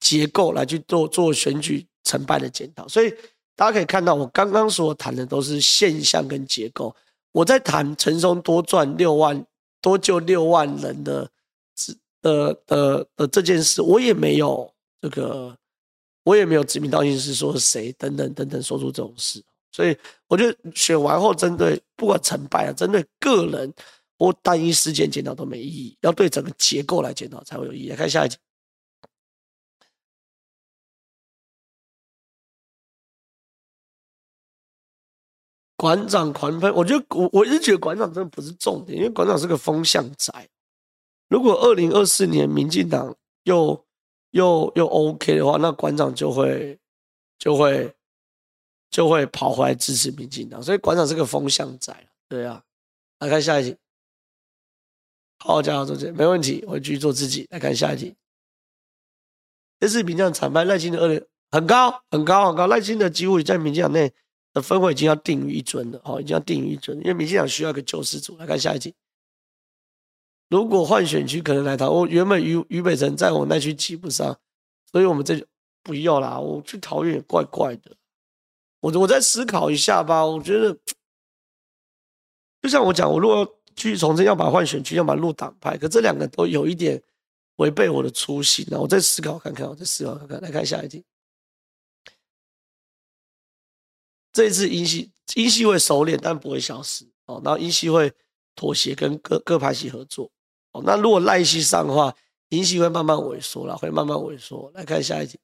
[0.00, 2.88] 结构来去做做选举成败的检讨。
[2.88, 3.14] 所以
[3.54, 6.92] 大家可以看到，我刚刚所谈的都是现象跟结构。
[7.32, 9.46] 我在谈陈松多赚六万
[9.80, 11.30] 多救六万人的
[11.74, 15.56] 的的的的这件事，我也没有这个。
[16.24, 23.72] 我也没有指名道姓是说谁等等等等说出这种事，所以我觉得选完后针对不管成败啊，针对个人
[24.18, 27.88] 或单一事件检讨都没意义，要对整个结构来检讨才会有意义。
[27.88, 28.36] 来看下一集。
[35.78, 40.32] 馆长狂喷，我觉得我我一直觉得馆长真的不是重点，因为馆长是个风向仔。
[41.28, 43.14] 如果二零二四年民进党
[43.44, 43.86] 又
[44.32, 46.76] 又又 OK 的话，那馆长就会
[47.38, 47.94] 就会
[48.90, 51.94] 就会跑回来支持民进党，所以馆长是个风向仔。
[52.28, 52.64] 对啊，
[53.20, 53.76] 来看下一题。
[55.38, 57.46] 好好加油，周杰，没问题，我继续做自己。
[57.50, 58.16] 来看下一题。
[59.78, 64.12] 这次民进党惨败，赖清德二点很高很高很高，赖清德几乎已在民进党内
[64.60, 68.36] 分会已经要定于一尊了，哦，已经要定于一尊，因为民进党需要一个救世主。
[68.38, 68.94] 来看下一题。
[70.48, 74.34] 如果换选区可能来桃，我原本于于北辰在我那区挤不上，
[74.90, 75.46] 所以我们这就
[75.82, 76.38] 不要啦。
[76.38, 77.94] 我去桃园也怪怪的，
[78.80, 80.24] 我我再思考一下吧。
[80.24, 80.74] 我觉得，
[82.62, 83.46] 就像我讲，我如果
[83.76, 87.02] 去从政，要把换选区，要把入党派，可这两个都有一点
[87.56, 88.66] 违背我的初心。
[88.70, 90.40] 那我再思考看看，我再思考看看。
[90.40, 91.04] 来看下一题，
[94.38, 97.42] 这一次英系英系会收敛，但不会消失哦。
[97.44, 98.12] 然后英系会
[98.54, 100.30] 妥协，跟各各派系合作。
[100.70, 102.14] 哦，那如果赖系上的话，
[102.50, 104.70] 英系会慢慢萎缩了，会慢慢萎缩。
[104.74, 105.40] 来看下一题。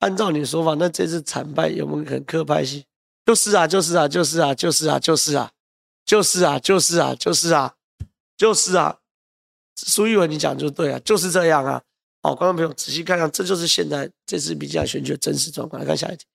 [0.00, 2.84] 按照你的说法，那这次惨败有没有可能各派系？
[3.24, 5.50] 就是啊，就是啊，就是啊，就是啊，就是啊，
[6.04, 7.74] 就是啊，就是啊，就是啊，
[8.36, 8.98] 就是啊。
[9.74, 11.82] 苏玉文，你讲就对啊，就是这样啊。
[12.28, 15.80] 好，观众朋友仔细看看，这就是现在这次民进党选举的真实状况。
[15.80, 16.26] 来看下一题。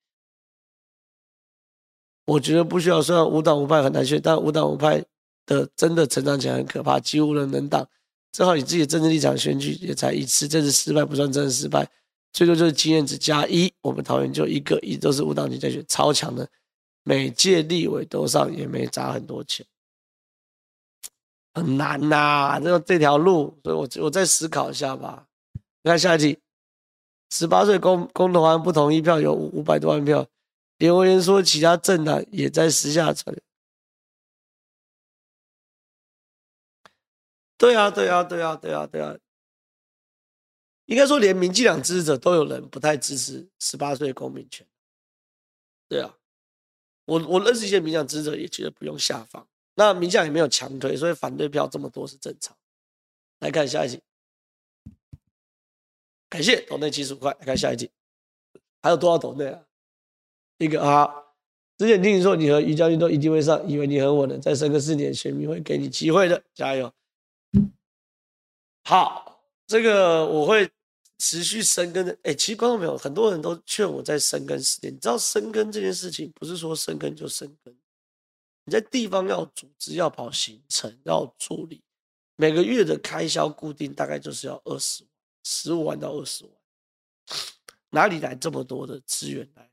[2.26, 5.06] 我觉得不需要，虽然无党无派很难选，但无党无派。
[5.46, 7.86] 的真的成长起来很可怕，几乎无人能挡。
[8.32, 11.86] 正好你自己的政治立场选举也才一次，这次失败不算真的失败，
[12.32, 13.70] 最多就是经验值加一。
[13.82, 16.50] 我们桃园就一个，一都是无党籍在选，超强的，
[17.04, 19.66] 每届立委都上，也没砸很多钱，
[21.54, 25.28] 很难呐、啊，这这条路，所以我我再思考一下吧。
[25.84, 26.40] 你看下一题，
[27.30, 30.28] 十八岁公公投案不同意票有五百多万票，
[30.78, 33.36] 留言说其他政党也在私下传。
[37.58, 39.18] 对啊，对啊，对啊，对啊，对啊，
[40.86, 44.66] 应该说连民进党支持者都有人不太支持十八岁公民权。
[45.90, 46.18] 对啊，
[47.06, 52.56] 我我认识一些民进党支持者也觉得不用下放，那民进党也没有强推，所以反对票这么多是正常。
[53.40, 54.02] 来看下一集，
[56.34, 57.92] 感谢斗内七十五块，来看下一集，
[58.82, 59.62] 还有多少斗内啊？
[60.58, 61.08] 一个啊，
[61.78, 66.92] 之前听你说你和于将军都一定会上，以为你很稳的，再生个四年，选民会给你机会的，加油。
[68.84, 70.68] 好，这个我会
[71.20, 72.18] 持续深耕的。
[72.24, 74.92] 哎，其实观众朋友很多人都劝我在深耕十年。
[74.92, 77.72] 你知道深耕这件事情不是说深耕就深耕，
[78.66, 81.84] 你在地方要组织、要跑行程、要助理，
[82.38, 85.13] 每个月的开销固定大概就是要二十万，
[85.44, 86.54] 十五万到二十万，
[87.90, 89.70] 哪里来这么多的资源来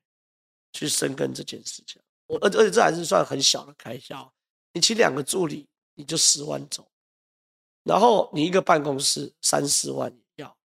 [0.73, 2.03] 去深耕这件事情？
[2.27, 4.33] 我而而且这还是算很小的开销，
[4.73, 6.89] 你请两个助理你就十万走。
[7.83, 10.59] 然后你一个办公室三四万也要，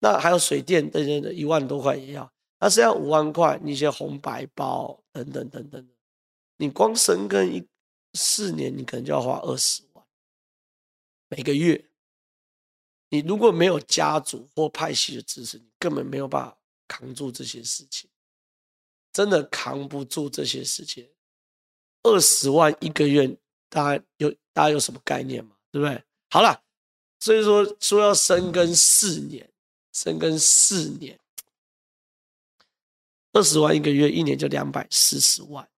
[0.00, 5.94] 那还有水电等等的一万多块也要，那剩下五万块，你一些红白包等等等等的，
[6.56, 7.66] 你光深耕一
[8.14, 10.04] 四年，你可能就要花二十万
[11.28, 11.87] 每个月。
[13.10, 16.56] 你如果没有家族或派系的支持，你根本没有办法
[16.86, 18.08] 扛住这些事情，
[19.12, 21.08] 真的扛不住这些事情。
[22.02, 23.26] 二十万一个月，
[23.68, 25.56] 大家有大家有什么概念吗？
[25.70, 26.02] 对不对？
[26.30, 26.62] 好了，
[27.20, 29.50] 所以说说要深耕四年，
[29.92, 31.18] 深耕四年，
[33.32, 35.68] 二十万一个月，一年就两百四十万，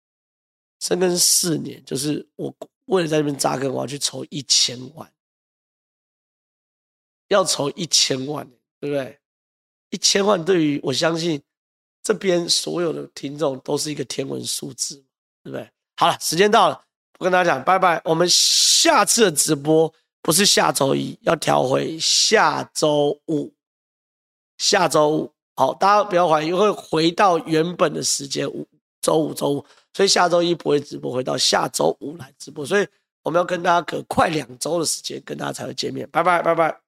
[0.80, 2.54] 深耕四年，就是我
[2.86, 5.12] 为了在那边扎根，我要去筹一千万，
[7.30, 8.46] 要筹一千万，
[8.78, 9.18] 对不对？
[9.88, 11.42] 一千万对于我相信
[12.02, 14.94] 这边所有的听众都是一个天文数字，
[15.42, 15.68] 对不对？
[15.96, 16.84] 好了，时间到了，
[17.18, 19.92] 我跟大家讲拜拜，我们下次的直播。
[20.22, 23.50] 不是下周一，要调回下周五。
[24.58, 28.68] 下周五，好，大家不要怀疑，会回到原本的时间，五
[29.00, 29.64] 周五周五，
[29.94, 32.66] 所以下周一不会直播，回到下周五来直播。
[32.66, 32.86] 所以
[33.22, 36.06] 我们要跟大家隔快两周的时间，跟大家才会见面。
[36.10, 36.80] 拜拜，拜拜。